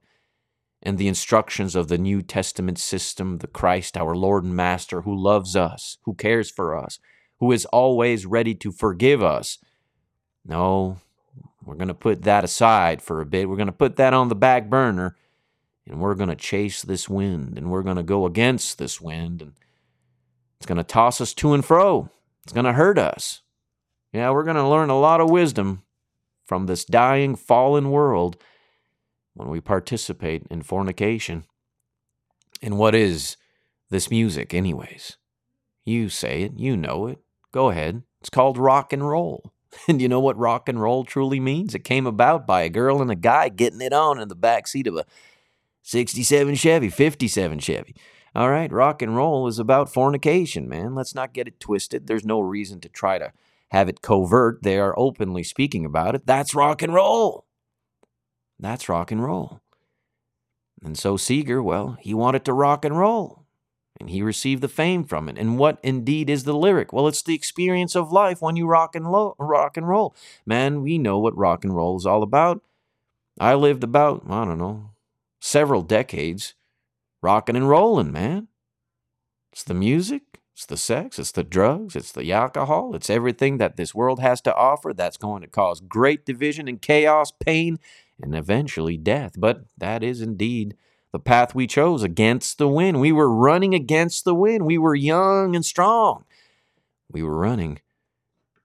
and 0.81 0.97
the 0.97 1.07
instructions 1.07 1.75
of 1.75 1.87
the 1.87 1.97
New 1.97 2.21
Testament 2.21 2.79
system, 2.79 3.37
the 3.37 3.47
Christ, 3.47 3.95
our 3.95 4.15
Lord 4.15 4.43
and 4.43 4.55
Master, 4.55 5.01
who 5.01 5.15
loves 5.15 5.55
us, 5.55 5.97
who 6.03 6.15
cares 6.15 6.49
for 6.49 6.75
us, 6.75 6.99
who 7.39 7.51
is 7.51 7.65
always 7.65 8.25
ready 8.25 8.55
to 8.55 8.71
forgive 8.71 9.21
us. 9.21 9.59
No, 10.45 10.97
we're 11.65 11.75
going 11.75 11.87
to 11.87 11.93
put 11.93 12.23
that 12.23 12.43
aside 12.43 13.01
for 13.01 13.21
a 13.21 13.25
bit. 13.25 13.47
We're 13.47 13.55
going 13.55 13.67
to 13.67 13.71
put 13.71 13.95
that 13.97 14.13
on 14.13 14.29
the 14.29 14.35
back 14.35 14.69
burner 14.69 15.15
and 15.87 15.99
we're 15.99 16.15
going 16.15 16.29
to 16.29 16.35
chase 16.35 16.81
this 16.81 17.09
wind 17.09 17.57
and 17.57 17.69
we're 17.69 17.83
going 17.83 17.97
to 17.97 18.03
go 18.03 18.25
against 18.25 18.77
this 18.77 18.99
wind 18.99 19.41
and 19.41 19.53
it's 20.57 20.65
going 20.65 20.77
to 20.77 20.83
toss 20.83 21.19
us 21.19 21.33
to 21.35 21.53
and 21.53 21.63
fro. 21.63 22.09
It's 22.43 22.53
going 22.53 22.65
to 22.65 22.73
hurt 22.73 22.97
us. 22.97 23.41
Yeah, 24.11 24.31
we're 24.31 24.43
going 24.43 24.57
to 24.57 24.67
learn 24.67 24.89
a 24.89 24.99
lot 24.99 25.21
of 25.21 25.29
wisdom 25.29 25.83
from 26.45 26.65
this 26.65 26.85
dying, 26.85 27.35
fallen 27.35 27.89
world 27.89 28.37
when 29.33 29.49
we 29.49 29.59
participate 29.59 30.45
in 30.49 30.61
fornication. 30.61 31.45
And 32.61 32.77
what 32.77 32.95
is 32.95 33.37
this 33.89 34.09
music, 34.09 34.53
anyways? 34.53 35.17
You 35.85 36.09
say 36.09 36.43
it, 36.43 36.53
you 36.57 36.77
know 36.77 37.07
it. 37.07 37.19
Go 37.51 37.69
ahead. 37.69 38.03
It's 38.21 38.29
called 38.29 38.57
rock 38.57 38.93
and 38.93 39.07
roll. 39.07 39.52
And 39.87 40.01
you 40.01 40.07
know 40.07 40.19
what 40.19 40.37
rock 40.37 40.69
and 40.69 40.81
roll 40.81 41.03
truly 41.03 41.39
means? 41.39 41.75
It 41.75 41.83
came 41.83 42.05
about 42.05 42.45
by 42.45 42.61
a 42.61 42.69
girl 42.69 43.01
and 43.01 43.11
a 43.11 43.15
guy 43.15 43.49
getting 43.49 43.81
it 43.81 43.93
on 43.93 44.19
in 44.19 44.27
the 44.27 44.35
back 44.35 44.67
seat 44.67 44.87
of 44.87 44.95
a 44.95 45.05
67 45.81 46.55
Chevy, 46.55 46.89
57 46.89 47.59
Chevy. 47.59 47.95
All 48.35 48.49
right, 48.49 48.71
rock 48.71 49.01
and 49.01 49.15
roll 49.15 49.47
is 49.47 49.59
about 49.59 49.93
fornication, 49.93 50.67
man. 50.67 50.95
Let's 50.95 51.13
not 51.13 51.33
get 51.33 51.47
it 51.47 51.59
twisted. 51.59 52.07
There's 52.07 52.25
no 52.25 52.39
reason 52.39 52.79
to 52.81 52.89
try 52.89 53.19
to 53.19 53.31
have 53.69 53.89
it 53.89 54.01
covert. 54.01 54.63
They 54.63 54.79
are 54.79 54.97
openly 54.97 55.43
speaking 55.43 55.85
about 55.85 56.15
it. 56.15 56.25
That's 56.25 56.55
rock 56.55 56.81
and 56.81 56.93
roll. 56.93 57.45
That's 58.59 58.89
rock 58.89 59.11
and 59.11 59.23
roll. 59.23 59.61
And 60.83 60.97
so 60.97 61.15
Seger, 61.15 61.63
well, 61.63 61.97
he 61.99 62.13
wanted 62.13 62.45
to 62.45 62.53
rock 62.53 62.85
and 62.85 62.97
roll, 62.97 63.42
and 63.99 64.09
he 64.09 64.21
received 64.21 64.61
the 64.61 64.67
fame 64.67 65.03
from 65.03 65.29
it. 65.29 65.37
And 65.37 65.57
what 65.57 65.79
indeed 65.83 66.29
is 66.29 66.43
the 66.43 66.53
lyric? 66.53 66.91
Well, 66.91 67.07
it's 67.07 67.21
the 67.21 67.35
experience 67.35 67.95
of 67.95 68.11
life 68.11 68.41
when 68.41 68.55
you 68.55 68.67
rock 68.67 68.95
and 68.95 69.11
lo- 69.11 69.35
rock 69.37 69.77
and 69.77 69.87
roll. 69.87 70.15
Man, 70.45 70.81
we 70.81 70.97
know 70.97 71.19
what 71.19 71.37
rock 71.37 71.63
and 71.63 71.75
roll 71.75 71.97
is 71.97 72.05
all 72.05 72.23
about. 72.23 72.61
I 73.39 73.53
lived 73.55 73.83
about, 73.83 74.23
I 74.29 74.45
don't 74.45 74.57
know, 74.57 74.91
several 75.39 75.81
decades 75.81 76.53
rocking 77.21 77.55
and 77.55 77.69
rolling, 77.69 78.11
man. 78.11 78.47
It's 79.51 79.63
the 79.63 79.73
music, 79.73 80.39
it's 80.53 80.65
the 80.65 80.77
sex, 80.77 81.17
it's 81.19 81.31
the 81.31 81.43
drugs, 81.43 81.95
it's 81.95 82.11
the 82.11 82.31
alcohol, 82.31 82.95
it's 82.95 83.09
everything 83.09 83.57
that 83.57 83.75
this 83.75 83.93
world 83.95 84.19
has 84.19 84.41
to 84.41 84.55
offer 84.55 84.93
that's 84.93 85.17
going 85.17 85.41
to 85.41 85.47
cause 85.47 85.79
great 85.79 86.25
division 86.25 86.67
and 86.67 86.81
chaos, 86.81 87.31
pain, 87.31 87.79
and 88.21 88.35
eventually 88.35 88.97
death. 88.97 89.33
But 89.37 89.65
that 89.77 90.03
is 90.03 90.21
indeed 90.21 90.75
the 91.13 91.19
path 91.19 91.53
we 91.53 91.67
chose 91.67 92.01
against 92.01 92.57
the 92.57 92.67
wind. 92.67 92.99
We 92.99 93.11
were 93.11 93.33
running 93.33 93.73
against 93.73 94.25
the 94.25 94.33
wind. 94.33 94.65
We 94.65 94.79
were 94.79 94.95
young 94.95 95.55
and 95.55 95.63
strong. 95.63 96.25
We 97.09 97.21
were 97.21 97.37
running 97.37 97.79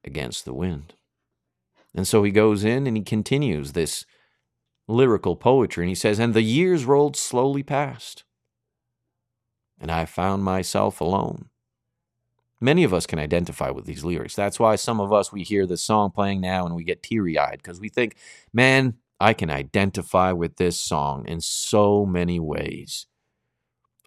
against 0.03 0.47
the 0.47 0.55
wind. 0.55 0.95
And 1.95 2.09
so 2.09 2.25
he 2.25 2.31
goes 2.31 2.65
in 2.65 2.87
and 2.87 2.97
he 2.97 3.03
continues 3.03 3.73
this 3.73 4.07
lyrical 4.89 5.37
poetry 5.37 5.85
and 5.85 5.91
he 5.91 5.95
says, 5.95 6.19
And 6.19 6.33
the 6.33 6.43
years 6.43 6.87
rolled 6.87 7.17
slowly 7.17 7.63
past, 7.63 8.25
and 9.79 9.91
I 9.91 10.07
found 10.07 10.43
myself 10.43 11.03
alone. 11.03 11.51
Many 12.61 12.83
of 12.83 12.95
us 12.95 13.07
can 13.07 13.19
identify 13.19 13.71
with 13.71 13.85
these 13.85 14.05
lyrics. 14.05 14.35
That's 14.35 14.59
why 14.59 14.77
some 14.77 15.01
of 15.01 15.13
us, 15.13 15.31
we 15.31 15.43
hear 15.43 15.67
this 15.67 15.83
song 15.83 16.11
playing 16.11 16.41
now 16.41 16.67
and 16.67 16.75
we 16.75 16.83
get 16.83 17.03
teary 17.03 17.39
eyed 17.39 17.61
because 17.63 17.79
we 17.79 17.89
think, 17.89 18.17
man, 18.53 18.95
I 19.21 19.33
can 19.33 19.51
identify 19.51 20.33
with 20.33 20.57
this 20.57 20.81
song 20.81 21.27
in 21.27 21.41
so 21.41 22.07
many 22.07 22.39
ways. 22.39 23.07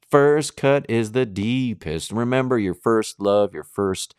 First 0.10 0.58
cut 0.58 0.86
is 0.90 1.14
the 1.14 1.26
deepest. 1.26 2.12
Remember 2.12 2.58
your 2.60 2.74
first 2.74 3.20
love, 3.22 3.54
your 3.54 3.64
first 3.64 4.16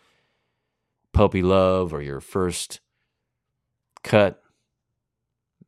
puppy 1.12 1.42
love, 1.42 1.92
or 1.92 2.02
your 2.02 2.20
first 2.20 2.80
cut. 4.02 4.42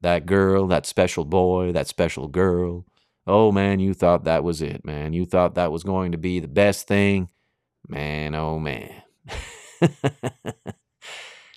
That 0.01 0.27
girl, 0.27 0.67
that 0.69 0.87
special 0.87 1.25
boy, 1.25 1.73
that 1.73 1.87
special 1.87 2.29
girl. 2.29 2.85
Oh 3.27 3.51
man, 3.53 3.81
you 3.81 3.95
thought 3.95 4.25
that 4.25 4.45
was 4.45 4.61
it, 4.61 4.85
man. 4.85 5.15
You 5.15 5.25
thought 5.25 5.55
that 5.55 5.73
was 5.73 5.83
going 5.83 6.13
to 6.13 6.19
be 6.19 6.41
the 6.41 6.49
best 6.49 6.87
thing. 6.87 7.31
Man, 7.89 8.35
oh 8.35 8.59
man. 8.59 9.03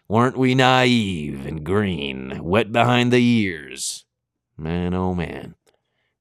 Weren't 0.10 0.38
we 0.38 0.56
naive 0.56 1.46
and 1.46 1.66
green, 1.66 2.40
wet 2.42 2.72
behind 2.72 3.12
the 3.12 3.22
ears? 3.22 4.06
Man, 4.58 4.94
oh 4.94 5.14
man. 5.14 5.56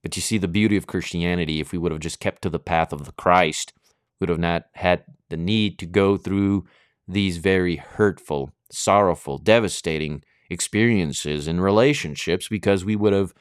But 0.02 0.16
you 0.16 0.22
see, 0.22 0.38
the 0.38 0.48
beauty 0.48 0.76
of 0.76 0.88
Christianity, 0.88 1.60
if 1.60 1.70
we 1.70 1.78
would 1.78 1.92
have 1.92 2.00
just 2.00 2.18
kept 2.18 2.42
to 2.42 2.50
the 2.50 2.58
path 2.58 2.92
of 2.92 3.04
the 3.04 3.12
Christ, 3.12 3.72
we 3.76 4.24
would 4.24 4.28
have 4.28 4.40
not 4.40 4.64
had 4.74 5.04
the 5.28 5.36
need 5.36 5.78
to 5.78 5.86
go 5.86 6.16
through 6.16 6.66
these 7.06 7.36
very 7.36 7.76
hurtful, 7.76 8.52
sorrowful, 8.72 9.38
devastating 9.38 10.24
experiences 10.50 11.46
in 11.46 11.60
relationships 11.60 12.48
because 12.48 12.84
we 12.84 12.96
would 12.96 13.12
have 13.12 13.34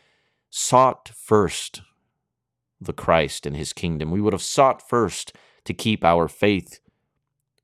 sought 0.52 1.10
first 1.10 1.82
the 2.80 2.94
Christ 2.94 3.48
and 3.48 3.56
his 3.56 3.74
kingdom. 3.74 4.12
We 4.12 4.22
would 4.22 4.34
have 4.34 4.44
sought 4.44 4.88
first 4.88 5.34
to 5.66 5.74
keep 5.74 6.04
our 6.04 6.28
faith 6.28 6.80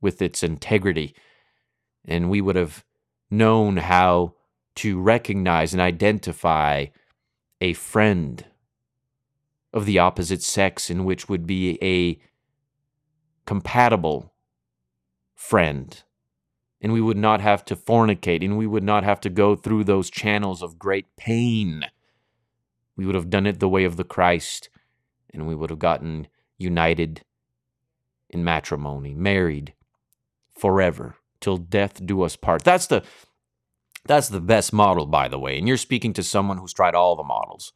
with 0.02 0.20
its 0.20 0.42
integrity 0.42 1.14
and 2.06 2.30
we 2.30 2.42
would 2.42 2.56
have 2.56 2.84
known 3.30 3.78
how 3.78 4.34
to 4.76 5.00
recognize 5.00 5.74
and 5.74 5.82
identify 5.82 6.86
a 7.60 7.74
friend 7.74 8.46
of 9.74 9.86
the 9.86 10.00
opposite 10.00 10.42
sex 10.42 10.90
in 10.90 11.06
which 11.06 11.30
would 11.30 11.46
be 11.46 11.78
a 11.82 12.20
compatible 13.46 14.34
friend. 15.36 16.04
And 16.82 16.92
we 16.92 17.02
would 17.02 17.18
not 17.18 17.42
have 17.42 17.64
to 17.66 17.76
fornicate 17.76 18.44
and 18.44 18.58
we 18.58 18.68
would 18.68 18.84
not 18.84 19.04
have 19.04 19.22
to 19.22 19.30
go 19.30 19.56
through 19.56 19.84
those 19.84 20.10
channels 20.10 20.62
of 20.62 20.80
great 20.80 21.16
pain. 21.16 21.86
We 22.96 23.06
would 23.06 23.16
have 23.16 23.30
done 23.30 23.46
it 23.46 23.60
the 23.60 23.70
way 23.70 23.84
of 23.84 23.98
the 23.98 24.04
Christ 24.04 24.70
and 25.34 25.48
we 25.48 25.56
would 25.56 25.70
have 25.70 25.80
gotten 25.80 26.28
united 26.58 27.22
in 28.30 28.44
matrimony 28.44 29.14
married 29.14 29.74
forever 30.52 31.16
till 31.42 31.58
death 31.58 32.06
do 32.06 32.22
us 32.22 32.36
part. 32.36 32.64
That's 32.64 32.88
the 32.88 33.04
that's 34.06 34.30
the 34.30 34.42
best 34.42 34.74
model, 34.74 35.06
by 35.06 35.28
the 35.28 35.40
way. 35.40 35.58
And 35.58 35.68
you're 35.68 35.78
speaking 35.78 36.14
to 36.14 36.24
someone 36.24 36.58
who's 36.58 36.74
tried 36.74 36.96
all 36.96 37.16
the 37.16 37.24
models. 37.24 37.72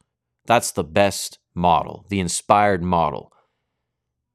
That's 0.46 0.72
the 0.72 0.84
best 0.84 1.38
model, 1.54 2.04
the 2.08 2.20
inspired 2.20 2.82
model. 2.82 3.32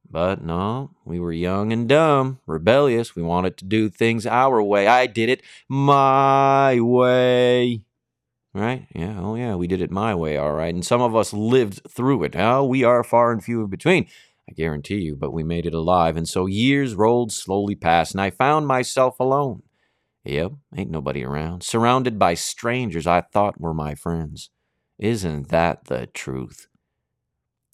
But 0.09 0.43
no, 0.43 0.91
we 1.05 1.19
were 1.19 1.31
young 1.31 1.71
and 1.71 1.87
dumb, 1.87 2.39
rebellious. 2.45 3.15
We 3.15 3.23
wanted 3.23 3.57
to 3.57 3.65
do 3.65 3.89
things 3.89 4.25
our 4.25 4.61
way. 4.61 4.87
I 4.87 5.07
did 5.07 5.29
it 5.29 5.41
my 5.69 6.79
way. 6.81 7.85
Right? 8.53 8.87
Yeah, 8.93 9.17
oh 9.21 9.35
yeah, 9.35 9.55
we 9.55 9.67
did 9.67 9.81
it 9.81 9.91
my 9.91 10.13
way, 10.13 10.35
all 10.35 10.51
right. 10.51 10.73
And 10.73 10.85
some 10.85 11.01
of 11.01 11.15
us 11.15 11.31
lived 11.31 11.89
through 11.89 12.23
it. 12.25 12.35
Oh, 12.35 12.65
we 12.65 12.83
are 12.83 13.03
far 13.03 13.31
and 13.31 13.41
few 13.41 13.61
in 13.61 13.67
between. 13.67 14.07
I 14.51 14.53
guarantee 14.53 14.99
you, 14.99 15.15
but 15.15 15.31
we 15.31 15.43
made 15.43 15.65
it 15.65 15.73
alive. 15.73 16.17
And 16.17 16.27
so 16.27 16.45
years 16.45 16.93
rolled 16.93 17.31
slowly 17.31 17.73
past, 17.73 18.13
and 18.13 18.19
I 18.19 18.31
found 18.31 18.67
myself 18.67 19.17
alone. 19.17 19.63
Yep, 20.25 20.51
ain't 20.75 20.91
nobody 20.91 21.23
around, 21.23 21.63
surrounded 21.63 22.19
by 22.19 22.33
strangers 22.33 23.07
I 23.07 23.21
thought 23.21 23.61
were 23.61 23.73
my 23.73 23.95
friends. 23.95 24.49
Isn't 24.99 25.47
that 25.49 25.85
the 25.85 26.07
truth? 26.07 26.67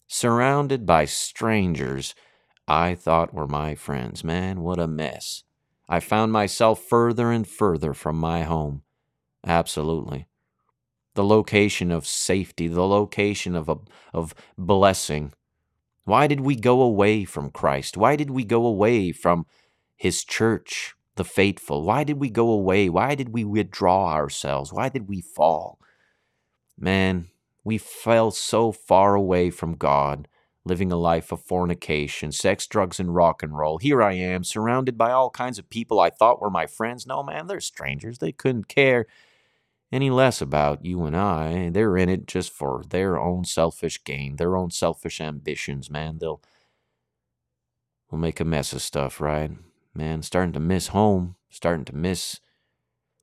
Surrounded 0.06 0.86
by 0.86 1.04
strangers 1.04 2.14
I 2.68 2.94
thought 2.94 3.34
were 3.34 3.48
my 3.48 3.74
friends. 3.74 4.22
Man, 4.22 4.60
what 4.60 4.78
a 4.78 4.86
mess. 4.86 5.42
I 5.88 5.98
found 5.98 6.32
myself 6.32 6.80
further 6.80 7.32
and 7.32 7.46
further 7.46 7.92
from 7.92 8.16
my 8.16 8.44
home. 8.44 8.82
Absolutely. 9.44 10.28
The 11.14 11.24
location 11.24 11.90
of 11.90 12.06
safety, 12.06 12.68
the 12.68 12.86
location 12.86 13.56
of, 13.56 13.68
a, 13.68 13.78
of 14.14 14.32
blessing. 14.56 15.32
Why 16.08 16.26
did 16.26 16.40
we 16.40 16.56
go 16.56 16.80
away 16.80 17.26
from 17.26 17.50
Christ? 17.50 17.98
Why 17.98 18.16
did 18.16 18.30
we 18.30 18.42
go 18.42 18.64
away 18.64 19.12
from 19.12 19.44
His 19.94 20.24
church, 20.24 20.94
the 21.16 21.24
faithful? 21.24 21.82
Why 21.82 22.02
did 22.02 22.18
we 22.18 22.30
go 22.30 22.48
away? 22.48 22.88
Why 22.88 23.14
did 23.14 23.28
we 23.28 23.44
withdraw 23.44 24.14
ourselves? 24.14 24.72
Why 24.72 24.88
did 24.88 25.06
we 25.06 25.20
fall? 25.20 25.78
Man, 26.78 27.28
we 27.62 27.76
fell 27.76 28.30
so 28.30 28.72
far 28.72 29.14
away 29.14 29.50
from 29.50 29.74
God 29.74 30.28
living 30.64 30.90
a 30.90 30.96
life 30.96 31.30
of 31.30 31.42
fornication, 31.42 32.32
sex, 32.32 32.66
drugs, 32.66 32.98
and 32.98 33.14
rock 33.14 33.42
and 33.42 33.54
roll. 33.54 33.76
Here 33.76 34.02
I 34.02 34.14
am, 34.14 34.44
surrounded 34.44 34.96
by 34.96 35.12
all 35.12 35.28
kinds 35.28 35.58
of 35.58 35.68
people 35.68 36.00
I 36.00 36.08
thought 36.08 36.40
were 36.40 36.48
my 36.48 36.66
friends. 36.66 37.06
No, 37.06 37.22
man, 37.22 37.48
they're 37.48 37.60
strangers. 37.60 38.16
They 38.16 38.32
couldn't 38.32 38.68
care 38.68 39.04
any 39.90 40.10
less 40.10 40.40
about 40.40 40.84
you 40.84 41.04
and 41.04 41.16
I. 41.16 41.70
They're 41.70 41.96
in 41.96 42.08
it 42.08 42.26
just 42.26 42.52
for 42.52 42.82
their 42.88 43.18
own 43.18 43.44
selfish 43.44 44.02
gain, 44.04 44.36
their 44.36 44.56
own 44.56 44.70
selfish 44.70 45.20
ambitions, 45.20 45.90
man. 45.90 46.18
They'll, 46.18 46.42
they'll 48.10 48.20
make 48.20 48.40
a 48.40 48.44
mess 48.44 48.72
of 48.72 48.82
stuff, 48.82 49.20
right? 49.20 49.50
Man, 49.94 50.22
starting 50.22 50.52
to 50.52 50.60
miss 50.60 50.88
home, 50.88 51.36
starting 51.48 51.84
to 51.86 51.94
miss, 51.94 52.40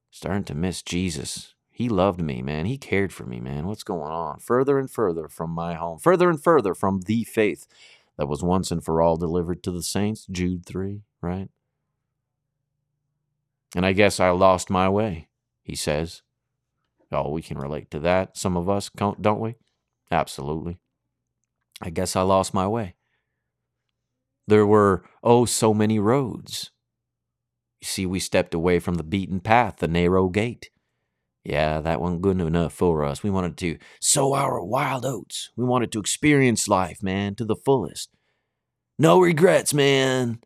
starting 0.10 0.44
to 0.46 0.56
miss 0.56 0.82
Jesus. 0.82 1.54
He 1.70 1.90
loved 1.90 2.22
me, 2.22 2.42
man. 2.42 2.66
He 2.66 2.78
cared 2.78 3.14
for 3.14 3.26
me, 3.26 3.40
man. 3.40 3.68
What's 3.68 3.84
going 3.84 4.12
on? 4.12 4.40
Further 4.40 4.80
and 4.80 4.90
further 4.90 5.28
from 5.28 5.52
my 5.52 5.76
home, 5.76 6.00
further 6.00 6.30
and 6.30 6.42
further 6.42 6.74
from 6.74 7.02
the 7.02 7.24
faith 7.26 7.68
that 8.18 8.28
was 8.28 8.42
once 8.42 8.72
and 8.72 8.84
for 8.84 9.02
all 9.02 9.18
delivered 9.18 9.62
to 9.64 9.72
the 9.72 9.84
saints. 9.84 10.26
Jude 10.32 10.66
3, 10.66 11.02
right? 11.22 11.50
And 13.76 13.86
I 13.86 13.92
guess 13.92 14.22
I 14.22 14.30
lost 14.30 14.70
my 14.70 14.88
way, 14.88 15.28
he 15.62 15.76
says. 15.76 16.22
Oh, 17.16 17.30
we 17.30 17.42
can 17.42 17.58
relate 17.58 17.90
to 17.92 18.00
that. 18.02 18.38
Some 18.38 18.58
of 18.58 18.70
us, 18.70 18.90
don't 18.96 19.40
we? 19.40 19.56
Absolutely. 20.12 20.80
I 21.82 21.90
guess 21.90 22.16
I 22.16 22.22
lost 22.22 22.54
my 22.54 22.68
way. 22.68 22.96
There 24.48 24.66
were, 24.66 25.04
oh, 25.24 25.46
so 25.46 25.74
many 25.74 25.98
roads. 25.98 26.72
You 27.82 27.88
see, 27.88 28.06
we 28.06 28.20
stepped 28.20 28.54
away 28.54 28.80
from 28.80 28.96
the 28.96 29.04
beaten 29.04 29.40
path, 29.40 29.78
the 29.78 29.88
narrow 29.88 30.30
gate. 30.30 30.70
Yeah, 31.44 31.82
that 31.82 32.02
wasn't 32.02 32.22
good 32.22 32.42
enough 32.42 32.74
for 32.74 33.04
us. 33.04 33.22
We 33.22 33.30
wanted 33.30 33.58
to 33.58 33.78
sow 34.02 34.34
our 34.34 34.64
wild 34.64 35.06
oats. 35.06 35.52
We 35.56 35.64
wanted 35.64 35.92
to 35.92 36.00
experience 36.00 36.68
life, 36.68 37.04
man, 37.04 37.36
to 37.36 37.46
the 37.46 37.56
fullest. 37.56 38.10
No 38.98 39.20
regrets, 39.20 39.74
man. 39.74 40.40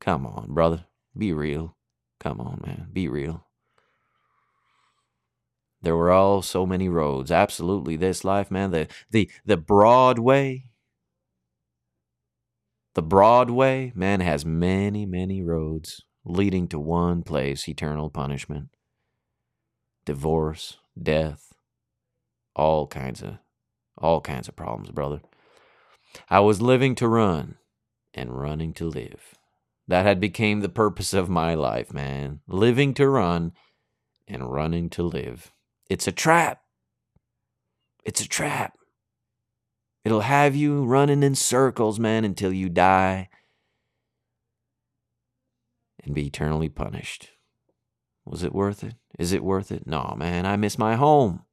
Come 0.00 0.26
on, 0.26 0.52
brother. 0.52 0.86
Be 1.16 1.32
real. 1.32 1.76
Come 2.18 2.40
on, 2.40 2.62
man. 2.66 2.88
Be 2.92 3.08
real. 3.08 3.46
There 5.84 5.96
were 5.96 6.10
all 6.10 6.42
so 6.42 6.66
many 6.66 6.88
roads. 6.88 7.30
Absolutely, 7.30 7.96
this 7.96 8.24
life, 8.24 8.50
man. 8.50 8.70
The 8.70 8.88
the 9.10 9.30
the 9.44 9.56
broad 9.56 10.18
way. 10.18 10.70
The 12.94 13.02
broad 13.02 13.50
way, 13.50 13.92
man, 13.94 14.20
has 14.20 14.44
many, 14.44 15.04
many 15.04 15.42
roads 15.42 16.02
leading 16.24 16.68
to 16.68 16.78
one 16.78 17.22
place, 17.22 17.68
eternal 17.68 18.08
punishment 18.08 18.68
divorce, 20.04 20.78
death, 21.00 21.54
all 22.54 22.86
kinds 22.86 23.22
of 23.22 23.38
all 23.98 24.20
kinds 24.20 24.48
of 24.48 24.56
problems, 24.56 24.90
brother. 24.90 25.20
I 26.28 26.40
was 26.40 26.62
living 26.62 26.94
to 26.96 27.08
run 27.08 27.56
and 28.12 28.38
running 28.38 28.72
to 28.74 28.86
live. 28.86 29.34
That 29.86 30.06
had 30.06 30.20
became 30.20 30.60
the 30.60 30.68
purpose 30.68 31.12
of 31.12 31.28
my 31.28 31.54
life, 31.54 31.92
man. 31.92 32.40
Living 32.48 32.94
to 32.94 33.08
run 33.08 33.52
and 34.26 34.52
running 34.52 34.88
to 34.90 35.02
live. 35.02 35.52
It's 35.88 36.06
a 36.06 36.12
trap. 36.12 36.62
It's 38.04 38.20
a 38.20 38.28
trap. 38.28 38.78
It'll 40.04 40.20
have 40.20 40.54
you 40.54 40.84
running 40.84 41.22
in 41.22 41.34
circles, 41.34 41.98
man, 41.98 42.24
until 42.24 42.52
you 42.52 42.68
die 42.68 43.28
and 46.04 46.14
be 46.14 46.26
eternally 46.26 46.68
punished. 46.68 47.30
Was 48.24 48.42
it 48.42 48.54
worth 48.54 48.84
it? 48.84 48.94
Is 49.18 49.32
it 49.32 49.44
worth 49.44 49.72
it? 49.72 49.86
No, 49.86 50.14
man, 50.16 50.46
I 50.46 50.56
miss 50.56 50.78
my 50.78 50.96
home. 50.96 51.44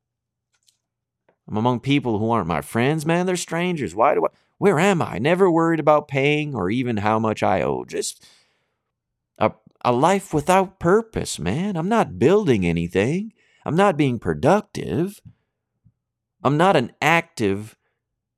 I'm 1.47 1.57
among 1.57 1.79
people 1.81 2.19
who 2.19 2.29
aren't 2.31 2.47
my 2.47 2.61
friends, 2.61 3.05
man. 3.05 3.25
They're 3.25 3.35
strangers. 3.35 3.95
Why 3.95 4.13
do 4.13 4.25
I? 4.25 4.29
Where 4.57 4.79
am 4.79 5.01
I? 5.01 5.17
Never 5.17 5.49
worried 5.49 5.79
about 5.79 6.07
paying 6.07 6.55
or 6.55 6.69
even 6.69 6.97
how 6.97 7.19
much 7.19 7.41
I 7.43 7.61
owe. 7.61 7.83
Just 7.83 8.25
a, 9.37 9.51
a 9.83 9.91
life 9.91 10.33
without 10.33 10.79
purpose, 10.79 11.39
man. 11.39 11.75
I'm 11.75 11.89
not 11.89 12.19
building 12.19 12.65
anything. 12.65 13.33
I'm 13.65 13.75
not 13.75 13.97
being 13.97 14.19
productive. 14.19 15.19
I'm 16.43 16.57
not 16.57 16.75
an 16.75 16.91
active 17.01 17.77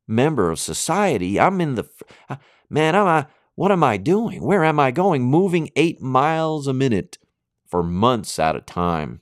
member 0.07 0.51
of 0.51 0.59
society. 0.59 1.39
I'm 1.39 1.61
in 1.61 1.75
the 1.75 1.85
uh, 2.29 2.37
man. 2.69 2.95
Am 2.95 3.07
I? 3.07 3.25
What 3.55 3.71
am 3.71 3.83
I 3.83 3.97
doing? 3.97 4.43
Where 4.43 4.63
am 4.63 4.79
I 4.79 4.91
going? 4.91 5.23
Moving 5.23 5.69
eight 5.75 6.01
miles 6.01 6.67
a 6.67 6.73
minute 6.73 7.17
for 7.67 7.83
months 7.83 8.39
at 8.39 8.55
a 8.55 8.61
time. 8.61 9.21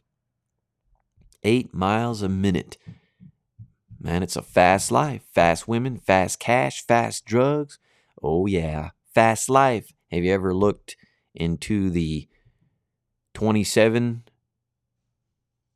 Eight 1.44 1.74
miles 1.74 2.22
a 2.22 2.30
minute. 2.30 2.78
Man, 4.00 4.24
it's 4.24 4.36
a 4.36 4.42
fast 4.42 4.92
life. 4.92 5.24
Fast 5.32 5.68
women, 5.68 5.98
fast 5.98 6.40
cash, 6.40 6.86
fast 6.86 7.26
drugs. 7.26 7.78
Oh, 8.22 8.46
yeah. 8.48 8.92
Fast 9.14 9.50
life. 9.50 9.94
Have 10.12 10.24
you 10.24 10.34
ever 10.34 10.54
looked 10.54 10.96
into 11.36 11.90
the 11.90 12.28
27 13.34 14.24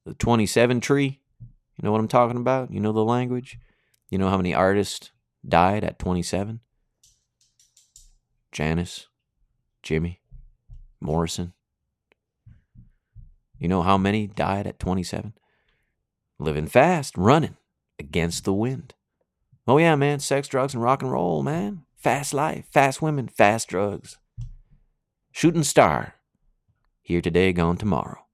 the 0.05 0.13
27 0.13 0.79
tree? 0.81 1.21
You 1.39 1.83
know 1.83 1.91
what 1.91 1.99
I'm 1.99 2.07
talking 2.07 2.37
about? 2.37 2.71
You 2.71 2.79
know 2.79 2.93
the 2.93 3.03
language? 3.03 3.59
You 4.09 4.17
know 4.17 4.29
how 4.29 4.37
many 4.37 4.53
artists 4.53 5.11
died 5.47 5.83
at 5.83 5.99
27? 5.99 6.61
Janis, 8.51 9.07
Jimi, 9.83 10.19
Morrison, 11.01 11.53
you 13.59 13.67
know 13.67 13.81
how 13.81 13.97
many 13.97 14.27
died 14.27 14.67
at 14.67 14.79
27? 14.79 15.33
Living 16.39 16.67
fast, 16.67 17.17
running 17.17 17.57
against 17.97 18.43
the 18.43 18.53
wind. 18.53 18.93
Oh, 19.67 19.77
yeah, 19.77 19.95
man, 19.95 20.19
sex, 20.19 20.47
drugs, 20.47 20.73
and 20.73 20.83
rock 20.83 21.01
and 21.01 21.11
roll, 21.11 21.41
man. 21.41 21.83
Fast 21.95 22.33
life, 22.33 22.67
fast 22.71 23.01
women, 23.01 23.27
fast 23.27 23.67
drugs. 23.67 24.17
Shooting 25.31 25.63
star. 25.63 26.15
Here 27.01 27.21
today, 27.21 27.53
gone 27.53 27.77
tomorrow. 27.77 28.25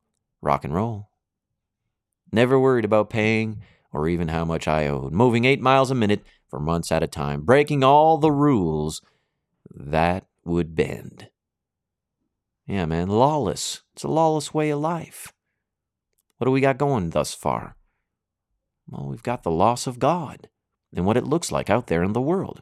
Rock 0.41 0.65
and 0.65 0.73
roll. 0.73 1.11
Never 2.32 2.60
worried 2.60 2.86
about 2.86 3.10
paying 3.10 3.62
or 3.91 4.08
even 4.08 4.30
how 4.30 4.46
much 4.46 4.67
I 4.67 4.88
owed. 4.88 5.12
Moving 5.12 5.46
eight 5.46 5.62
miles 5.62 5.91
a 5.91 5.96
minute 5.96 6.24
for 6.50 6.60
months 6.60 6.91
at 6.91 7.04
a 7.04 7.08
time. 7.08 7.41
Breaking 7.41 7.84
all 7.84 8.17
the 8.17 8.32
rules 8.32 9.02
that 9.70 10.26
would 10.46 10.76
bend. 10.76 11.30
Yeah, 12.65 12.86
man, 12.86 13.10
lawless. 13.10 13.82
It's 13.94 14.04
a 14.04 14.08
lawless 14.08 14.54
way 14.54 14.70
of 14.70 14.80
life. 14.80 15.34
What 16.38 16.46
do 16.46 16.52
we 16.52 16.62
got 16.62 16.78
going 16.78 17.10
thus 17.10 17.34
far? 17.34 17.76
Well, 18.89 19.08
we've 19.08 19.24
got 19.24 19.44
the 19.44 19.52
loss 19.52 19.88
of 19.88 20.00
God 20.00 20.50
and 20.94 21.06
what 21.06 21.17
it 21.17 21.26
looks 21.26 21.52
like 21.52 21.70
out 21.70 21.88
there 21.88 22.04
in 22.04 22.13
the 22.13 22.22
world. 22.22 22.62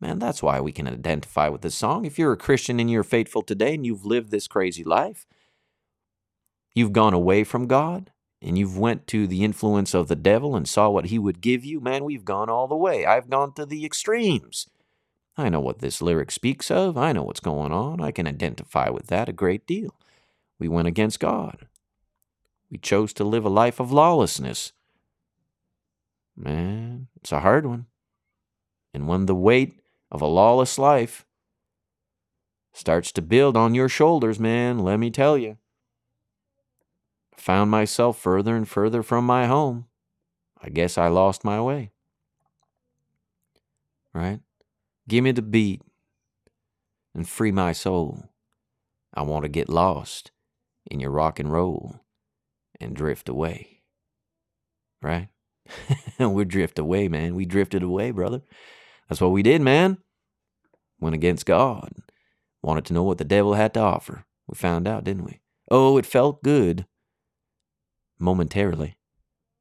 Man, 0.00 0.18
that's 0.18 0.42
why 0.42 0.60
we 0.60 0.70
can 0.70 0.86
identify 0.86 1.48
with 1.48 1.62
this 1.62 1.74
song. 1.74 2.04
If 2.04 2.18
you're 2.18 2.32
a 2.32 2.36
Christian 2.36 2.78
and 2.78 2.90
you're 2.90 3.02
faithful 3.02 3.42
today 3.42 3.74
and 3.74 3.84
you've 3.84 4.04
lived 4.04 4.30
this 4.30 4.46
crazy 4.46 4.84
life, 4.84 5.26
you've 6.74 6.92
gone 6.92 7.14
away 7.14 7.42
from 7.42 7.66
God 7.66 8.12
and 8.40 8.56
you've 8.56 8.78
went 8.78 9.06
to 9.08 9.26
the 9.26 9.44
influence 9.44 9.94
of 9.94 10.08
the 10.08 10.16
devil 10.16 10.54
and 10.54 10.68
saw 10.68 10.88
what 10.88 11.06
he 11.06 11.18
would 11.18 11.40
give 11.40 11.64
you, 11.64 11.80
man, 11.80 12.04
we've 12.04 12.24
gone 12.24 12.48
all 12.48 12.68
the 12.68 12.76
way. 12.76 13.04
I've 13.04 13.30
gone 13.30 13.52
to 13.54 13.66
the 13.66 13.84
extremes. 13.84 14.68
I 15.36 15.48
know 15.48 15.60
what 15.60 15.80
this 15.80 16.02
lyric 16.02 16.30
speaks 16.30 16.70
of. 16.70 16.96
I 16.96 17.12
know 17.12 17.22
what's 17.22 17.40
going 17.40 17.72
on. 17.72 18.00
I 18.00 18.10
can 18.10 18.26
identify 18.26 18.90
with 18.90 19.06
that 19.08 19.28
a 19.28 19.32
great 19.32 19.66
deal. 19.66 19.94
We 20.58 20.68
went 20.68 20.88
against 20.88 21.20
God. 21.20 21.66
We 22.70 22.78
chose 22.78 23.12
to 23.14 23.24
live 23.24 23.44
a 23.44 23.50
life 23.50 23.80
of 23.80 23.92
lawlessness. 23.92 24.72
Man, 26.36 27.08
it's 27.16 27.32
a 27.32 27.40
hard 27.40 27.66
one. 27.66 27.86
And 28.92 29.08
when 29.08 29.26
the 29.26 29.34
weight 29.34 29.80
of 30.10 30.20
a 30.20 30.26
lawless 30.26 30.78
life 30.78 31.24
starts 32.72 33.10
to 33.12 33.22
build 33.22 33.56
on 33.56 33.74
your 33.74 33.88
shoulders, 33.88 34.38
man, 34.38 34.78
let 34.80 34.98
me 34.98 35.10
tell 35.10 35.36
you, 35.36 35.56
found 37.40 37.70
myself 37.70 38.18
further 38.18 38.56
and 38.56 38.68
further 38.68 39.02
from 39.02 39.24
my 39.24 39.46
home. 39.46 39.86
I 40.60 40.68
guess 40.68 40.98
I 40.98 41.08
lost 41.08 41.44
my 41.44 41.60
way. 41.60 41.92
Right? 44.12 44.40
Give 45.06 45.22
me 45.24 45.32
the 45.32 45.42
beat 45.42 45.82
and 47.14 47.28
free 47.28 47.52
my 47.52 47.72
soul. 47.72 48.24
I 49.14 49.22
want 49.22 49.44
to 49.44 49.48
get 49.48 49.68
lost 49.68 50.30
in 50.90 51.00
your 51.00 51.10
rock 51.10 51.38
and 51.38 51.50
roll 51.52 52.00
and 52.80 52.94
drift 52.94 53.28
away. 53.28 53.82
Right? 55.00 55.28
We're 56.18 56.44
drift 56.44 56.78
away, 56.78 57.08
man. 57.08 57.34
We 57.34 57.44
drifted 57.44 57.82
away, 57.82 58.10
brother. 58.10 58.42
That's 59.08 59.20
what 59.20 59.32
we 59.32 59.42
did, 59.42 59.62
man. 59.62 59.98
Went 61.00 61.14
against 61.14 61.46
God. 61.46 61.92
Wanted 62.62 62.84
to 62.86 62.92
know 62.92 63.02
what 63.02 63.18
the 63.18 63.24
devil 63.24 63.54
had 63.54 63.74
to 63.74 63.80
offer. 63.80 64.24
We 64.46 64.54
found 64.54 64.88
out, 64.88 65.04
didn't 65.04 65.24
we? 65.24 65.40
Oh, 65.70 65.98
it 65.98 66.06
felt 66.06 66.42
good. 66.42 66.86
Momentarily. 68.18 68.96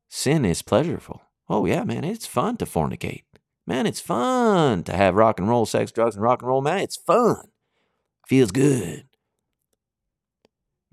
Sin 0.09 0.45
is 0.45 0.61
pleasurable. 0.61 1.21
Oh, 1.49 1.65
yeah, 1.65 1.83
man. 1.83 2.03
It's 2.03 2.25
fun 2.25 2.57
to 2.57 2.65
fornicate. 2.65 3.23
Man, 3.65 3.85
it's 3.85 3.99
fun 3.99 4.83
to 4.83 4.93
have 4.93 5.15
rock 5.15 5.39
and 5.39 5.49
roll, 5.49 5.65
sex, 5.65 5.91
drugs, 5.91 6.15
and 6.15 6.23
rock 6.23 6.41
and 6.41 6.47
roll, 6.47 6.61
man. 6.61 6.79
It's 6.79 6.95
fun. 6.95 7.49
Feels 8.25 8.51
good. 8.51 9.05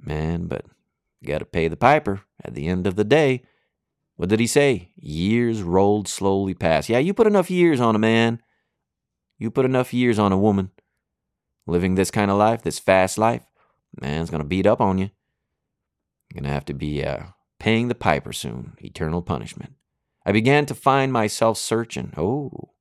Man, 0.00 0.46
but 0.46 0.64
you 1.20 1.28
got 1.28 1.38
to 1.38 1.44
pay 1.44 1.68
the 1.68 1.76
piper 1.76 2.22
at 2.44 2.54
the 2.54 2.66
end 2.66 2.86
of 2.86 2.96
the 2.96 3.04
day. 3.04 3.42
What 4.16 4.28
did 4.28 4.40
he 4.40 4.46
say? 4.46 4.90
Years 4.96 5.62
rolled 5.62 6.08
slowly 6.08 6.54
past. 6.54 6.88
Yeah, 6.88 6.98
you 6.98 7.14
put 7.14 7.26
enough 7.26 7.50
years 7.50 7.80
on 7.80 7.96
a 7.96 7.98
man. 7.98 8.40
You 9.38 9.50
put 9.50 9.64
enough 9.64 9.94
years 9.94 10.18
on 10.18 10.32
a 10.32 10.38
woman. 10.38 10.70
Living 11.66 11.94
this 11.94 12.10
kind 12.10 12.30
of 12.30 12.36
life, 12.36 12.62
this 12.62 12.78
fast 12.78 13.18
life, 13.18 13.42
man's 14.00 14.30
going 14.30 14.42
to 14.42 14.48
beat 14.48 14.66
up 14.66 14.80
on 14.80 14.98
you. 14.98 15.10
You're 16.28 16.42
going 16.42 16.48
to 16.48 16.54
have 16.54 16.66
to 16.66 16.74
be 16.74 17.02
uh, 17.04 17.24
paying 17.64 17.88
the 17.88 17.94
piper 17.94 18.30
soon. 18.30 18.74
Eternal 18.82 19.22
punishment. 19.22 19.72
I 20.26 20.32
began 20.32 20.66
to 20.66 20.74
find 20.74 21.10
myself 21.10 21.56
searching. 21.56 22.12
Oh. 22.14 22.74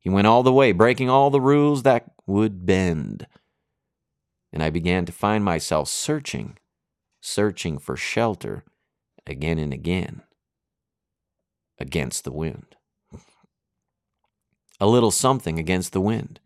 He 0.00 0.10
went 0.10 0.26
all 0.26 0.42
the 0.42 0.52
way, 0.52 0.72
breaking 0.72 1.08
all 1.08 1.30
the 1.30 1.40
rules 1.40 1.84
that 1.84 2.10
would 2.26 2.66
bend. 2.66 3.28
And 4.52 4.60
I 4.60 4.70
began 4.70 5.04
to 5.04 5.12
find 5.12 5.44
myself 5.44 5.86
searching, 5.86 6.58
searching 7.20 7.78
for 7.78 7.96
shelter 7.96 8.64
again 9.24 9.56
and 9.56 9.72
again 9.72 10.22
against 11.78 12.24
the 12.24 12.32
wind. 12.32 12.74
A 14.80 14.88
little 14.88 15.12
something 15.12 15.60
against 15.60 15.92
the 15.92 16.00
wind. 16.00 16.40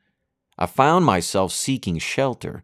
I 0.59 0.66
found 0.66 1.07
myself 1.07 1.53
seeking 1.53 1.96
shelter 1.96 2.62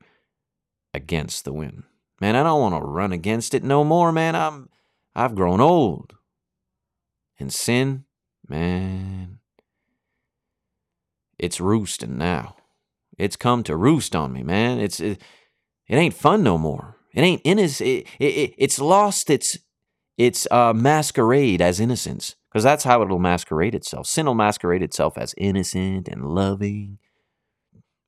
against 0.92 1.46
the 1.46 1.54
wind. 1.54 1.84
Man, 2.20 2.36
I 2.36 2.42
don't 2.42 2.60
want 2.60 2.74
to 2.74 2.88
run 2.88 3.12
against 3.12 3.54
it 3.54 3.62
no 3.62 3.84
more, 3.84 4.12
man. 4.12 4.34
I'm 4.34 4.68
I've 5.14 5.34
grown 5.34 5.60
old. 5.60 6.14
And 7.38 7.52
sin, 7.52 8.04
man, 8.48 9.40
it's 11.38 11.60
roosting 11.60 12.16
now. 12.16 12.56
It's 13.18 13.36
come 13.36 13.62
to 13.64 13.76
roost 13.76 14.16
on 14.16 14.32
me, 14.32 14.42
man. 14.42 14.78
It's 14.78 15.00
it, 15.00 15.20
it 15.88 15.96
ain't 15.96 16.14
fun 16.14 16.42
no 16.42 16.58
more. 16.58 16.96
It 17.14 17.20
ain't 17.20 17.42
innocent. 17.44 17.88
It, 17.88 18.06
it, 18.18 18.54
it's 18.58 18.78
lost 18.78 19.30
its 19.30 19.58
its 20.16 20.46
uh, 20.50 20.72
masquerade 20.72 21.60
as 21.60 21.80
innocence 21.80 22.36
because 22.50 22.64
that's 22.64 22.84
how 22.84 23.02
it'll 23.02 23.18
masquerade 23.18 23.74
itself. 23.74 24.06
Sin 24.06 24.26
will 24.26 24.34
masquerade 24.34 24.82
itself 24.82 25.18
as 25.18 25.34
innocent 25.36 26.08
and 26.08 26.24
loving. 26.24 26.98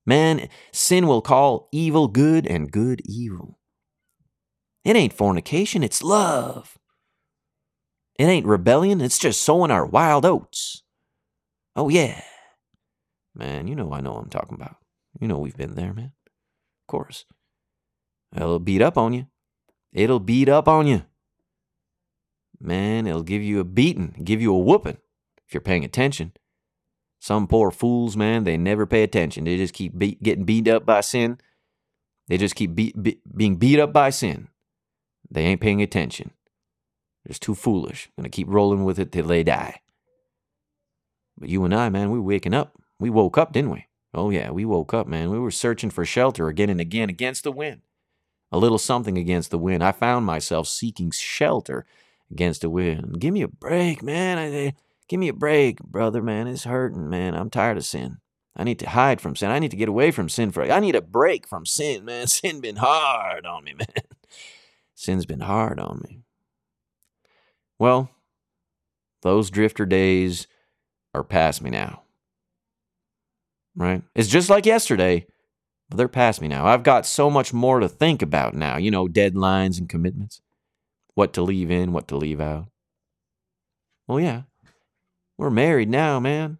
Man, 0.05 0.49
sin 0.71 1.05
will 1.05 1.21
call 1.21 1.69
evil 1.71 2.07
good 2.07 2.47
and 2.47 2.71
good 2.71 3.01
evil. 3.05 3.58
It 4.83 4.95
ain't 4.95 5.13
fornication, 5.13 5.83
it's 5.83 6.03
love. 6.03 6.77
It 8.17 8.25
ain't 8.25 8.45
rebellion, 8.45 9.01
it's 9.01 9.19
just 9.19 9.41
sowing 9.41 9.71
our 9.71 9.85
wild 9.85 10.25
oats. 10.25 10.83
Oh, 11.75 11.89
yeah. 11.89 12.21
Man, 13.35 13.67
you 13.67 13.75
know 13.75 13.93
I 13.93 14.01
know 14.01 14.13
what 14.13 14.23
I'm 14.23 14.29
talking 14.29 14.55
about. 14.55 14.77
You 15.19 15.27
know 15.27 15.39
we've 15.39 15.55
been 15.55 15.75
there, 15.75 15.93
man. 15.93 16.13
Of 16.25 16.87
course. 16.87 17.25
It'll 18.35 18.59
beat 18.59 18.81
up 18.81 18.97
on 18.97 19.13
you. 19.13 19.27
It'll 19.93 20.19
beat 20.19 20.49
up 20.49 20.67
on 20.67 20.87
you 20.87 21.03
man, 22.59 23.07
it'll 23.07 23.23
give 23.23 23.41
you 23.41 23.59
a 23.59 23.63
beating, 23.63 24.21
give 24.23 24.41
you 24.41 24.53
a 24.53 24.59
whooping 24.59 24.97
if 25.47 25.53
you're 25.53 25.61
paying 25.61 25.85
attention. 25.85 26.33
Some 27.19 27.47
poor 27.47 27.71
fools, 27.71 28.15
man, 28.15 28.43
they 28.43 28.57
never 28.57 28.85
pay 28.85 29.03
attention. 29.03 29.43
They 29.43 29.57
just 29.57 29.73
keep 29.73 29.97
beat, 29.97 30.23
getting 30.23 30.45
beat 30.45 30.67
up 30.67 30.85
by 30.85 31.01
sin. 31.01 31.39
They 32.27 32.37
just 32.37 32.55
keep 32.55 32.75
beat, 32.75 33.01
be, 33.01 33.19
being 33.35 33.57
beat 33.57 33.79
up 33.79 33.91
by 33.91 34.09
sin. 34.09 34.47
They 35.31 35.43
ain't 35.43 35.61
paying 35.61 35.81
attention. 35.81 36.31
They're 37.23 37.31
just 37.31 37.41
too 37.41 37.55
foolish. 37.55 38.09
Gonna 38.17 38.29
keep 38.29 38.47
rolling 38.49 38.83
with 38.83 38.99
it 38.99 39.11
till 39.11 39.27
they 39.27 39.43
die. 39.43 39.81
But 41.37 41.49
you 41.49 41.63
and 41.63 41.73
I, 41.73 41.89
man, 41.89 42.11
we 42.11 42.19
waking 42.19 42.53
up. 42.53 42.77
We 42.99 43.09
woke 43.09 43.37
up, 43.37 43.53
didn't 43.53 43.71
we? 43.71 43.87
Oh 44.13 44.29
yeah, 44.29 44.51
we 44.51 44.65
woke 44.65 44.93
up, 44.93 45.07
man. 45.07 45.29
We 45.29 45.39
were 45.39 45.51
searching 45.51 45.89
for 45.89 46.03
shelter 46.03 46.47
again 46.47 46.69
and 46.69 46.81
again 46.81 47.09
against 47.09 47.43
the 47.43 47.51
wind. 47.51 47.81
A 48.51 48.57
little 48.57 48.79
something 48.79 49.17
against 49.17 49.51
the 49.51 49.59
wind. 49.59 49.83
I 49.83 49.91
found 49.91 50.25
myself 50.25 50.67
seeking 50.67 51.11
shelter 51.11 51.85
against 52.31 52.61
the 52.61 52.69
wind. 52.69 53.19
Give 53.19 53.33
me 53.33 53.43
a 53.43 53.47
break, 53.47 54.01
man. 54.01 54.37
I, 54.39 54.51
eh, 54.51 54.71
give 55.07 55.19
me 55.19 55.27
a 55.27 55.33
break, 55.33 55.79
brother, 55.79 56.21
man. 56.21 56.47
It's 56.47 56.63
hurting, 56.63 57.09
man. 57.09 57.35
I'm 57.35 57.51
tired 57.51 57.77
of 57.77 57.85
sin. 57.85 58.17
I 58.55 58.63
need 58.63 58.79
to 58.79 58.89
hide 58.89 59.21
from 59.21 59.35
sin. 59.35 59.51
I 59.51 59.59
need 59.59 59.71
to 59.71 59.77
get 59.77 59.87
away 59.87 60.11
from 60.11 60.27
sin 60.27 60.51
for 60.51 60.63
I 60.63 60.79
need 60.79 60.95
a 60.95 61.01
break 61.01 61.47
from 61.47 61.65
sin, 61.65 62.03
man. 62.03 62.27
Sin 62.27 62.59
been 62.59 62.77
hard 62.77 63.45
on 63.45 63.63
me, 63.63 63.73
man. 63.73 63.87
Sin's 64.99 65.25
been 65.25 65.39
hard 65.39 65.79
on 65.79 66.01
me. 66.09 66.23
Well, 67.79 68.09
those 69.21 69.49
drifter 69.49 69.85
days 69.85 70.45
are 71.13 71.23
past 71.23 71.61
me 71.61 71.69
now. 71.69 72.03
Right? 73.77 74.03
It's 74.13 74.27
just 74.27 74.49
like 74.49 74.65
yesterday, 74.65 75.25
but 75.87 75.95
they're 75.95 76.09
past 76.09 76.41
me 76.41 76.49
now. 76.49 76.65
I've 76.65 76.83
got 76.83 77.05
so 77.05 77.29
much 77.29 77.53
more 77.53 77.79
to 77.79 77.87
think 77.87 78.21
about 78.21 78.55
now, 78.55 78.75
you 78.75 78.91
know, 78.91 79.07
deadlines 79.07 79.79
and 79.79 79.87
commitments 79.87 80.41
what 81.15 81.31
to 81.31 81.43
leave 81.43 81.71
in, 81.71 81.93
what 81.93 82.09
to 82.09 82.17
leave 82.17 82.41
out. 82.41 82.67
Well, 84.05 84.19
yeah, 84.19 84.41
we're 85.37 85.49
married 85.49 85.89
now, 85.89 86.19
man. 86.19 86.57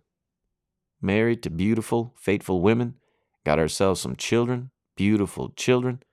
Married 1.02 1.44
to 1.44 1.50
beautiful, 1.50 2.14
faithful 2.18 2.62
women. 2.62 2.96
Got 3.46 3.60
ourselves 3.60 4.00
some 4.00 4.16
children, 4.16 4.72
beautiful 4.96 5.50
children, 5.58 6.04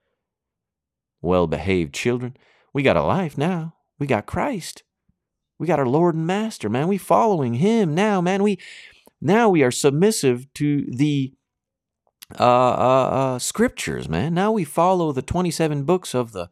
well 1.26 1.46
behaved 1.46 1.94
children. 1.94 2.36
We 2.72 2.82
got 2.82 2.96
a 2.96 3.02
life 3.02 3.36
now. 3.36 3.74
We 3.98 4.06
got 4.06 4.26
Christ. 4.26 4.82
We 5.58 5.66
got 5.66 5.78
our 5.78 5.86
Lord 5.86 6.14
and 6.14 6.26
Master, 6.26 6.68
man. 6.68 6.88
We 6.88 6.98
following 6.98 7.54
Him 7.54 7.94
now, 7.94 8.20
man. 8.20 8.42
We 8.42 8.58
now 9.20 9.48
we 9.48 9.62
are 9.62 9.70
submissive 9.70 10.52
to 10.54 10.84
the 10.88 11.32
uh, 12.38 12.42
uh, 12.42 13.08
uh, 13.10 13.38
scriptures, 13.38 14.08
man. 14.08 14.34
Now 14.34 14.52
we 14.52 14.64
follow 14.64 15.12
the 15.12 15.22
27 15.22 15.84
books 15.84 16.14
of 16.14 16.32
the 16.32 16.50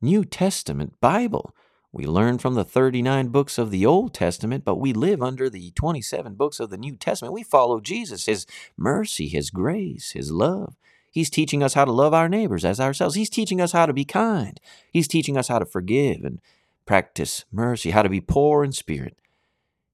New 0.00 0.24
Testament 0.24 1.00
Bible. 1.00 1.54
We 1.92 2.04
learn 2.04 2.38
from 2.38 2.54
the 2.54 2.64
39 2.64 3.28
books 3.28 3.58
of 3.58 3.70
the 3.70 3.84
Old 3.84 4.14
Testament, 4.14 4.64
but 4.64 4.76
we 4.76 4.92
live 4.92 5.20
under 5.20 5.50
the 5.50 5.72
27 5.72 6.34
books 6.34 6.60
of 6.60 6.70
the 6.70 6.78
New 6.78 6.96
Testament. 6.96 7.34
We 7.34 7.42
follow 7.42 7.80
Jesus, 7.80 8.26
His 8.26 8.46
mercy, 8.76 9.26
His 9.26 9.50
grace, 9.50 10.12
His 10.12 10.30
love. 10.30 10.76
He's 11.10 11.30
teaching 11.30 11.62
us 11.62 11.74
how 11.74 11.84
to 11.84 11.92
love 11.92 12.14
our 12.14 12.28
neighbors 12.28 12.64
as 12.64 12.80
ourselves. 12.80 13.16
He's 13.16 13.30
teaching 13.30 13.60
us 13.60 13.72
how 13.72 13.86
to 13.86 13.92
be 13.92 14.04
kind. 14.04 14.60
He's 14.92 15.08
teaching 15.08 15.36
us 15.36 15.48
how 15.48 15.58
to 15.58 15.66
forgive 15.66 16.24
and 16.24 16.40
practice 16.86 17.44
mercy, 17.50 17.90
how 17.90 18.02
to 18.02 18.08
be 18.08 18.20
poor 18.20 18.62
in 18.64 18.72
spirit. 18.72 19.16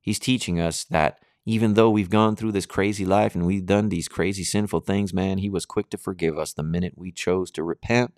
He's 0.00 0.18
teaching 0.18 0.60
us 0.60 0.84
that 0.84 1.18
even 1.44 1.74
though 1.74 1.90
we've 1.90 2.10
gone 2.10 2.36
through 2.36 2.52
this 2.52 2.66
crazy 2.66 3.04
life 3.04 3.34
and 3.34 3.46
we've 3.46 3.66
done 3.66 3.88
these 3.88 4.08
crazy 4.08 4.44
sinful 4.44 4.80
things, 4.80 5.14
man, 5.14 5.38
He 5.38 5.48
was 5.48 5.64
quick 5.64 5.90
to 5.90 5.98
forgive 5.98 6.38
us 6.38 6.52
the 6.52 6.62
minute 6.62 6.94
we 6.96 7.12
chose 7.12 7.50
to 7.52 7.62
repent 7.62 8.12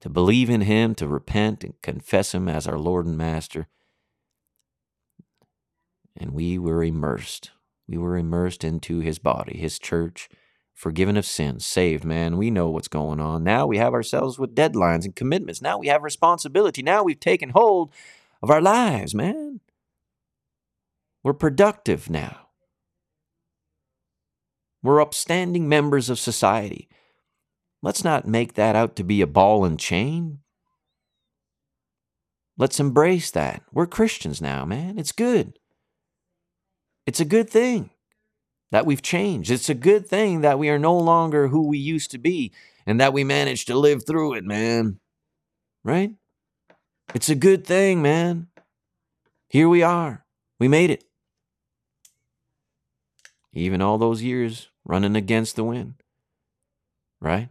to 0.00 0.08
believe 0.08 0.50
in 0.50 0.62
Him, 0.62 0.94
to 0.96 1.08
repent 1.08 1.64
and 1.64 1.80
confess 1.82 2.34
Him 2.34 2.48
as 2.48 2.66
our 2.66 2.78
Lord 2.78 3.06
and 3.06 3.16
Master. 3.16 3.68
And 6.16 6.32
we 6.32 6.58
were 6.58 6.84
immersed. 6.84 7.50
We 7.88 7.98
were 7.98 8.16
immersed 8.16 8.64
into 8.64 9.00
His 9.00 9.18
body, 9.18 9.58
His 9.58 9.78
church, 9.78 10.28
forgiven 10.76 11.16
of 11.16 11.24
sins, 11.24 11.66
saved, 11.66 12.04
man. 12.04 12.36
We 12.36 12.50
know 12.50 12.68
what's 12.68 12.86
going 12.86 13.18
on. 13.18 13.42
Now 13.42 13.66
we 13.66 13.78
have 13.78 13.94
ourselves 13.94 14.38
with 14.38 14.54
deadlines 14.54 15.06
and 15.06 15.16
commitments. 15.16 15.62
Now 15.62 15.78
we 15.78 15.88
have 15.88 16.04
responsibility. 16.04 16.82
Now 16.82 17.02
we've 17.02 17.18
taken 17.18 17.48
hold 17.48 17.90
of 18.42 18.50
our 18.50 18.60
lives, 18.60 19.14
man. 19.14 19.60
We're 21.24 21.32
productive 21.32 22.10
now. 22.10 22.48
We're 24.82 25.00
upstanding 25.00 25.68
members 25.68 26.10
of 26.10 26.18
society. 26.18 26.88
Let's 27.82 28.04
not 28.04 28.28
make 28.28 28.52
that 28.54 28.76
out 28.76 28.94
to 28.96 29.02
be 29.02 29.22
a 29.22 29.26
ball 29.26 29.64
and 29.64 29.80
chain. 29.80 30.40
Let's 32.58 32.78
embrace 32.78 33.30
that. 33.30 33.62
We're 33.72 33.86
Christians 33.86 34.40
now, 34.40 34.64
man. 34.64 34.98
It's 34.98 35.12
good. 35.12 35.58
It's 37.06 37.20
a 37.20 37.24
good 37.24 37.48
thing 37.48 37.90
that 38.70 38.86
we've 38.86 39.02
changed. 39.02 39.50
It's 39.50 39.68
a 39.68 39.74
good 39.74 40.06
thing 40.06 40.40
that 40.40 40.58
we 40.58 40.68
are 40.68 40.78
no 40.78 40.96
longer 40.96 41.48
who 41.48 41.66
we 41.66 41.78
used 41.78 42.10
to 42.12 42.18
be 42.18 42.52
and 42.86 43.00
that 43.00 43.12
we 43.12 43.24
managed 43.24 43.68
to 43.68 43.78
live 43.78 44.06
through 44.06 44.34
it, 44.34 44.44
man. 44.44 44.98
Right? 45.84 46.12
It's 47.14 47.28
a 47.28 47.34
good 47.34 47.64
thing, 47.64 48.02
man. 48.02 48.48
Here 49.48 49.68
we 49.68 49.82
are. 49.82 50.24
We 50.58 50.68
made 50.68 50.90
it. 50.90 51.04
Even 53.52 53.80
all 53.80 53.98
those 53.98 54.22
years 54.22 54.68
running 54.84 55.16
against 55.16 55.56
the 55.56 55.64
wind. 55.64 55.94
Right? 57.20 57.48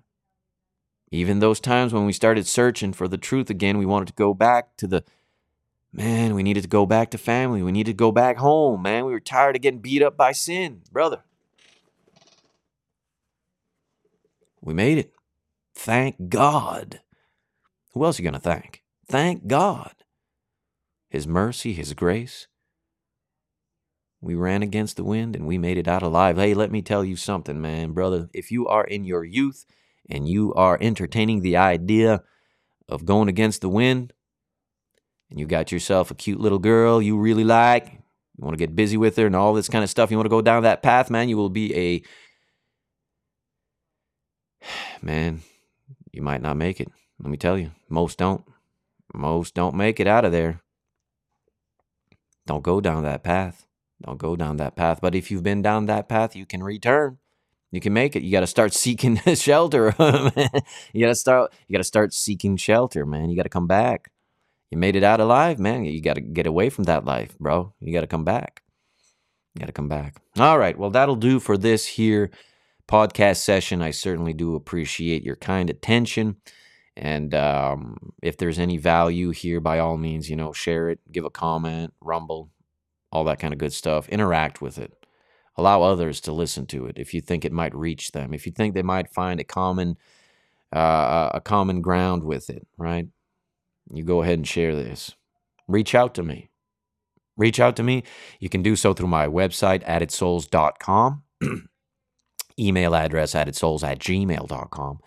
Even 1.12 1.40
those 1.40 1.60
times 1.60 1.94
when 1.94 2.06
we 2.06 2.14
started 2.14 2.46
searching 2.46 2.92
for 2.92 3.08
the 3.08 3.18
truth 3.18 3.50
again, 3.50 3.78
we 3.78 3.86
wanted 3.86 4.08
to 4.08 4.14
go 4.14 4.34
back 4.34 4.76
to 4.78 4.88
the 4.88 5.04
Man, 5.96 6.36
we 6.36 6.44
needed 6.44 6.64
to 6.64 6.68
go 6.68 6.86
back 6.86 7.12
to 7.12 7.18
family. 7.18 7.64
We 7.64 7.72
needed 7.72 7.92
to 7.92 7.96
go 7.96 8.12
back 8.12 8.36
home, 8.36 8.82
man. 8.82 9.06
We 9.06 9.14
were 9.14 9.22
tired 9.22 9.56
of 9.56 9.62
getting 9.62 9.80
beat 9.80 10.04
up 10.04 10.18
by 10.18 10.34
sin, 10.34 10.82
brother. 10.92 11.24
We 14.62 14.74
made 14.74 14.98
it. 14.98 15.14
Thank 15.74 16.28
God. 16.28 17.00
Who 17.94 18.04
else 18.04 18.20
are 18.20 18.24
you 18.24 18.30
going 18.30 18.42
to 18.42 18.42
thank? 18.42 18.84
Thank 19.08 19.48
God. 19.48 19.94
His 21.10 21.26
mercy, 21.26 21.72
His 21.72 21.94
grace. 21.94 22.48
We 24.20 24.36
ran 24.36 24.64
against 24.64 24.98
the 24.98 25.06
wind 25.06 25.34
and 25.34 25.48
we 25.48 25.58
made 25.58 25.78
it 25.78 25.88
out 25.88 26.04
alive. 26.04 26.36
Hey, 26.36 26.54
let 26.54 26.72
me 26.72 26.82
tell 26.82 27.06
you 27.06 27.16
something, 27.16 27.62
man, 27.62 27.94
brother. 27.94 28.30
If 28.34 28.52
you 28.52 28.68
are 28.68 28.84
in 28.84 29.06
your 29.06 29.24
youth 29.24 29.66
and 30.10 30.28
you 30.28 30.54
are 30.56 30.78
entertaining 30.82 31.40
the 31.40 31.56
idea 31.56 32.22
of 32.90 33.06
going 33.06 33.30
against 33.30 33.62
the 33.62 33.70
wind, 33.70 34.12
and 35.30 35.40
you 35.40 35.46
got 35.46 35.72
yourself 35.72 36.12
a 36.12 36.16
cute 36.16 36.40
little 36.40 36.60
girl 36.60 37.02
you 37.02 37.18
really 37.18 37.44
like, 37.44 37.94
you 38.38 38.44
want 38.44 38.54
to 38.54 38.58
get 38.58 38.76
busy 38.76 38.98
with 38.98 39.16
her 39.18 39.26
and 39.26 39.36
all 39.36 39.54
this 39.54 39.70
kind 39.70 39.84
of 39.84 39.90
stuff, 39.90 40.12
you 40.12 40.18
want 40.18 40.26
to 40.26 40.30
go 40.30 40.42
down 40.42 40.64
that 40.64 40.84
path, 40.84 41.10
man, 41.10 41.30
you 41.30 41.38
will 41.38 41.50
be 41.50 41.76
a 41.76 42.02
man, 45.02 45.42
you 46.12 46.22
might 46.22 46.42
not 46.42 46.58
make 46.58 46.80
it. 46.80 46.90
Let 47.20 47.30
me 47.30 47.38
tell 47.38 47.58
you, 47.58 47.72
most 47.90 48.18
don't. 48.18 48.44
Most 49.14 49.54
don't 49.54 49.76
make 49.76 50.00
it 50.00 50.08
out 50.08 50.26
of 50.26 50.32
there. 50.32 50.62
Don't 52.46 52.64
go 52.64 52.82
down 52.82 53.04
that 53.04 53.24
path. 53.24 53.66
Don't 54.02 54.18
go 54.18 54.36
down 54.36 54.58
that 54.58 54.76
path. 54.76 55.00
But 55.02 55.16
if 55.16 55.32
you've 55.32 55.44
been 55.44 55.62
down 55.62 55.86
that 55.86 56.10
path, 56.10 56.36
you 56.36 56.46
can 56.46 56.62
return. 56.62 57.18
You 57.72 57.82
can 57.82 57.94
make 57.94 58.16
it. 58.16 58.24
You 58.24 58.32
got 58.32 58.42
to 58.42 58.48
start 58.48 58.74
seeking 58.86 59.18
shelter. 59.36 59.96
you 60.94 61.02
got 61.02 61.10
to 61.10 61.16
start. 61.16 61.54
You 61.68 61.74
got 61.74 61.80
to 61.80 61.84
start 61.84 62.14
seeking 62.14 62.58
shelter, 62.58 63.06
man. 63.06 63.30
You 63.30 63.36
got 63.36 63.44
to 63.44 63.50
come 63.50 63.68
back. 63.68 64.12
You 64.76 64.80
made 64.80 64.98
it 64.98 65.04
out 65.04 65.22
alive, 65.22 65.58
man. 65.58 65.86
You 65.86 66.02
got 66.02 66.16
to 66.16 66.22
get 66.22 66.46
away 66.46 66.70
from 66.70 66.84
that 66.84 67.06
life, 67.06 67.40
bro. 67.40 67.74
You 67.80 67.94
got 67.94 68.02
to 68.02 68.08
come 68.08 68.26
back. 68.26 68.62
You 69.54 69.62
got 69.62 69.68
to 69.68 69.72
come 69.72 69.88
back. 69.88 70.18
All 70.38 70.60
right. 70.60 70.78
Well, 70.78 70.90
that'll 70.90 71.16
do 71.16 71.40
for 71.40 71.58
this 71.58 71.86
here 71.86 72.30
podcast 72.86 73.38
session. 73.38 73.82
I 73.82 73.92
certainly 73.92 74.34
do 74.34 74.54
appreciate 74.54 75.24
your 75.24 75.38
kind 75.38 75.70
attention. 75.70 76.36
And 76.98 77.34
um, 77.34 78.12
if 78.22 78.38
there's 78.38 78.60
any 78.60 78.76
value 78.76 79.30
here, 79.30 79.62
by 79.62 79.80
all 79.80 79.96
means, 79.96 80.30
you 80.30 80.36
know, 80.36 80.52
share 80.52 80.90
it, 80.90 81.00
give 81.10 81.24
a 81.24 81.30
comment, 81.30 81.94
rumble, 82.02 82.50
all 83.14 83.24
that 83.24 83.40
kind 83.40 83.54
of 83.54 83.58
good 83.58 83.72
stuff. 83.72 84.10
Interact 84.10 84.62
with 84.62 84.78
it. 84.78 84.92
Allow 85.56 85.84
others 85.84 86.20
to 86.20 86.34
listen 86.34 86.66
to 86.66 86.88
it 86.88 87.00
if 87.00 87.14
you 87.14 87.22
think 87.22 87.46
it 87.46 87.54
might 87.54 87.74
reach 87.74 88.12
them. 88.12 88.34
If 88.34 88.46
you 88.46 88.52
think 88.52 88.74
they 88.74 88.84
might 88.84 89.14
find 89.14 89.40
a 89.40 89.46
common 89.46 89.96
uh, 90.74 91.32
a 91.34 91.40
common 91.40 91.82
ground 91.82 92.26
with 92.26 92.50
it, 92.50 92.68
right? 92.78 93.08
You 93.92 94.04
go 94.04 94.22
ahead 94.22 94.40
and 94.40 94.48
share 94.48 94.76
this. 94.76 95.16
Reach 95.68 95.96
out 95.96 96.14
to 96.16 96.24
me. 96.24 96.50
Reach 97.38 97.60
out 97.60 97.76
to 97.76 97.84
me. 97.84 98.04
You 98.40 98.50
can 98.50 98.62
do 98.62 98.76
so 98.76 98.94
through 98.94 99.08
my 99.08 99.28
website, 99.28 99.86
addedsouls.com. 99.86 101.24
Email 102.60 102.96
address, 102.96 103.34
addedsouls 103.34 103.84
at 103.84 104.00
gmail.com. 104.00 105.00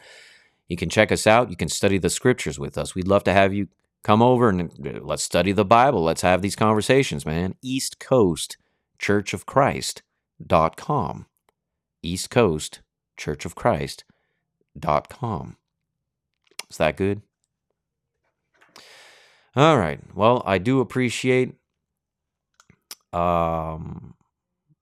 You 0.68 0.76
can 0.76 0.90
check 0.90 1.10
us 1.10 1.26
out. 1.26 1.50
You 1.50 1.56
can 1.56 1.68
study 1.68 1.96
the 1.96 2.10
scriptures 2.10 2.58
with 2.58 2.76
us. 2.76 2.94
We'd 2.94 3.08
love 3.08 3.24
to 3.24 3.32
have 3.32 3.54
you 3.54 3.68
come 4.04 4.20
over 4.20 4.50
and 4.50 4.70
uh, 4.86 5.00
let's 5.00 5.22
study 5.22 5.52
the 5.52 5.64
Bible. 5.64 6.04
Let's 6.04 6.22
have 6.22 6.42
these 6.42 6.56
conversations, 6.56 7.24
man. 7.24 7.54
East 7.62 7.98
Coast 7.98 8.58
Church 8.98 9.32
of 9.32 9.46
Christ.com. 9.46 11.26
East 12.02 12.30
Coast 12.30 12.80
Church 13.16 13.46
of 13.46 13.54
Christ.com. 13.54 15.56
Is 16.70 16.76
that 16.76 16.96
good? 16.96 17.22
All 19.58 19.76
right. 19.76 19.98
Well, 20.14 20.40
I 20.46 20.58
do 20.58 20.78
appreciate 20.78 21.56
um, 23.12 24.14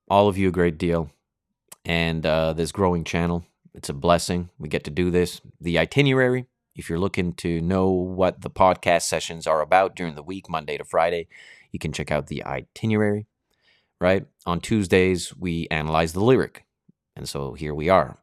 all 0.07 0.29
of 0.29 0.37
you 0.37 0.49
a 0.49 0.53
great 0.53 0.77
deal 0.77 1.11
and 1.87 2.27
uh, 2.27 2.53
this 2.53 2.73
growing 2.73 3.03
channel. 3.03 3.47
It's 3.73 3.89
a 3.89 3.95
blessing. 3.95 4.51
We 4.59 4.69
get 4.69 4.85
to 4.85 4.91
do 4.91 5.11
this. 5.11 5.41
The 5.63 5.79
itinerary, 5.79 6.45
if 6.75 6.91
you're 6.91 6.99
looking 6.99 7.33
to 7.37 7.63
know 7.63 7.89
what 7.89 8.43
the 8.43 8.51
podcast 8.51 9.05
sessions 9.05 9.47
are 9.47 9.63
about 9.63 9.97
during 9.97 10.15
the 10.15 10.23
week, 10.23 10.51
Monday 10.51 10.77
to 10.77 10.85
Friday, 10.85 11.29
you 11.73 11.79
can 11.79 11.95
check 11.95 12.11
out 12.11 12.27
the 12.27 12.45
itinerary, 12.45 13.25
right? 13.99 14.27
On 14.45 14.61
Tuesdays, 14.61 15.35
we 15.35 15.69
analyze 15.71 16.13
the 16.13 16.23
lyric. 16.23 16.67
And 17.17 17.27
so 17.27 17.55
here 17.55 17.75
we 17.75 17.89
are. 17.89 18.19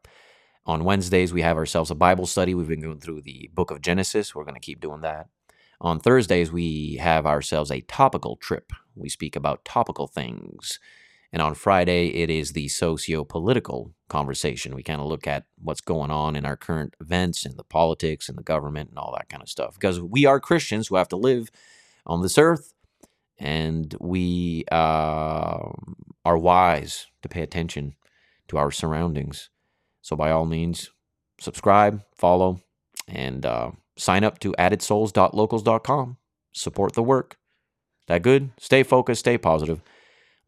On 0.68 0.84
Wednesdays, 0.84 1.34
we 1.34 1.42
have 1.42 1.58
ourselves 1.58 1.90
a 1.90 1.96
Bible 1.96 2.28
study. 2.28 2.54
We've 2.54 2.68
been 2.68 2.80
going 2.80 3.00
through 3.00 3.22
the 3.22 3.50
book 3.56 3.72
of 3.72 3.82
Genesis. 3.82 4.36
We're 4.36 4.44
going 4.44 4.54
to 4.54 4.60
keep 4.60 4.80
doing 4.80 5.02
that. 5.02 5.30
On 5.84 6.00
Thursdays, 6.00 6.50
we 6.50 6.96
have 7.02 7.26
ourselves 7.26 7.70
a 7.70 7.82
topical 7.82 8.38
trip. 8.38 8.72
We 8.96 9.10
speak 9.10 9.36
about 9.36 9.66
topical 9.66 10.08
things. 10.08 10.80
And 11.34 11.42
on 11.42 11.56
Friday, 11.56 12.08
it 12.08 12.30
is 12.30 12.54
the 12.54 12.70
socio 12.70 13.26
political 13.26 13.92
conversation. 14.08 14.76
We 14.76 14.84
kind 14.84 15.02
of 15.02 15.08
look 15.08 15.28
at 15.28 15.44
what's 15.62 15.82
going 15.82 16.10
on 16.10 16.38
in 16.38 16.46
our 16.46 16.56
current 16.56 16.96
events 17.02 17.46
and 17.46 17.58
the 17.58 17.66
politics 17.66 18.30
and 18.30 18.38
the 18.38 18.44
government 18.44 18.92
and 18.92 18.98
all 18.98 19.14
that 19.18 19.28
kind 19.28 19.44
of 19.44 19.50
stuff. 19.50 19.74
Because 19.74 20.00
we 20.00 20.26
are 20.26 20.40
Christians 20.40 20.88
who 20.88 20.96
have 20.96 21.10
to 21.10 21.18
live 21.18 21.50
on 22.06 22.22
this 22.22 22.38
earth 22.38 22.74
and 23.38 23.94
we 24.00 24.64
uh, 24.72 25.68
are 26.24 26.38
wise 26.38 27.08
to 27.24 27.28
pay 27.30 27.42
attention 27.42 27.96
to 28.48 28.58
our 28.58 28.72
surroundings. 28.72 29.50
So, 30.02 30.16
by 30.16 30.32
all 30.32 30.46
means, 30.46 30.92
subscribe, 31.40 32.04
follow, 32.16 32.62
and 33.08 33.46
uh, 33.46 33.72
sign 33.98 34.24
up 34.24 34.40
to 34.40 34.54
addedsouls.locals.com. 34.54 36.18
Support 36.54 36.94
the 36.94 37.04
work. 37.04 37.38
That 38.08 38.22
good? 38.22 38.52
Stay 38.60 38.84
focused, 38.84 39.22
stay 39.22 39.38
positive. 39.38 39.82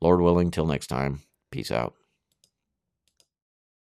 Lord 0.01 0.21
willing, 0.21 0.51
till 0.51 0.65
next 0.65 0.87
time, 0.87 1.21
peace 1.51 1.71
out. 1.71 1.93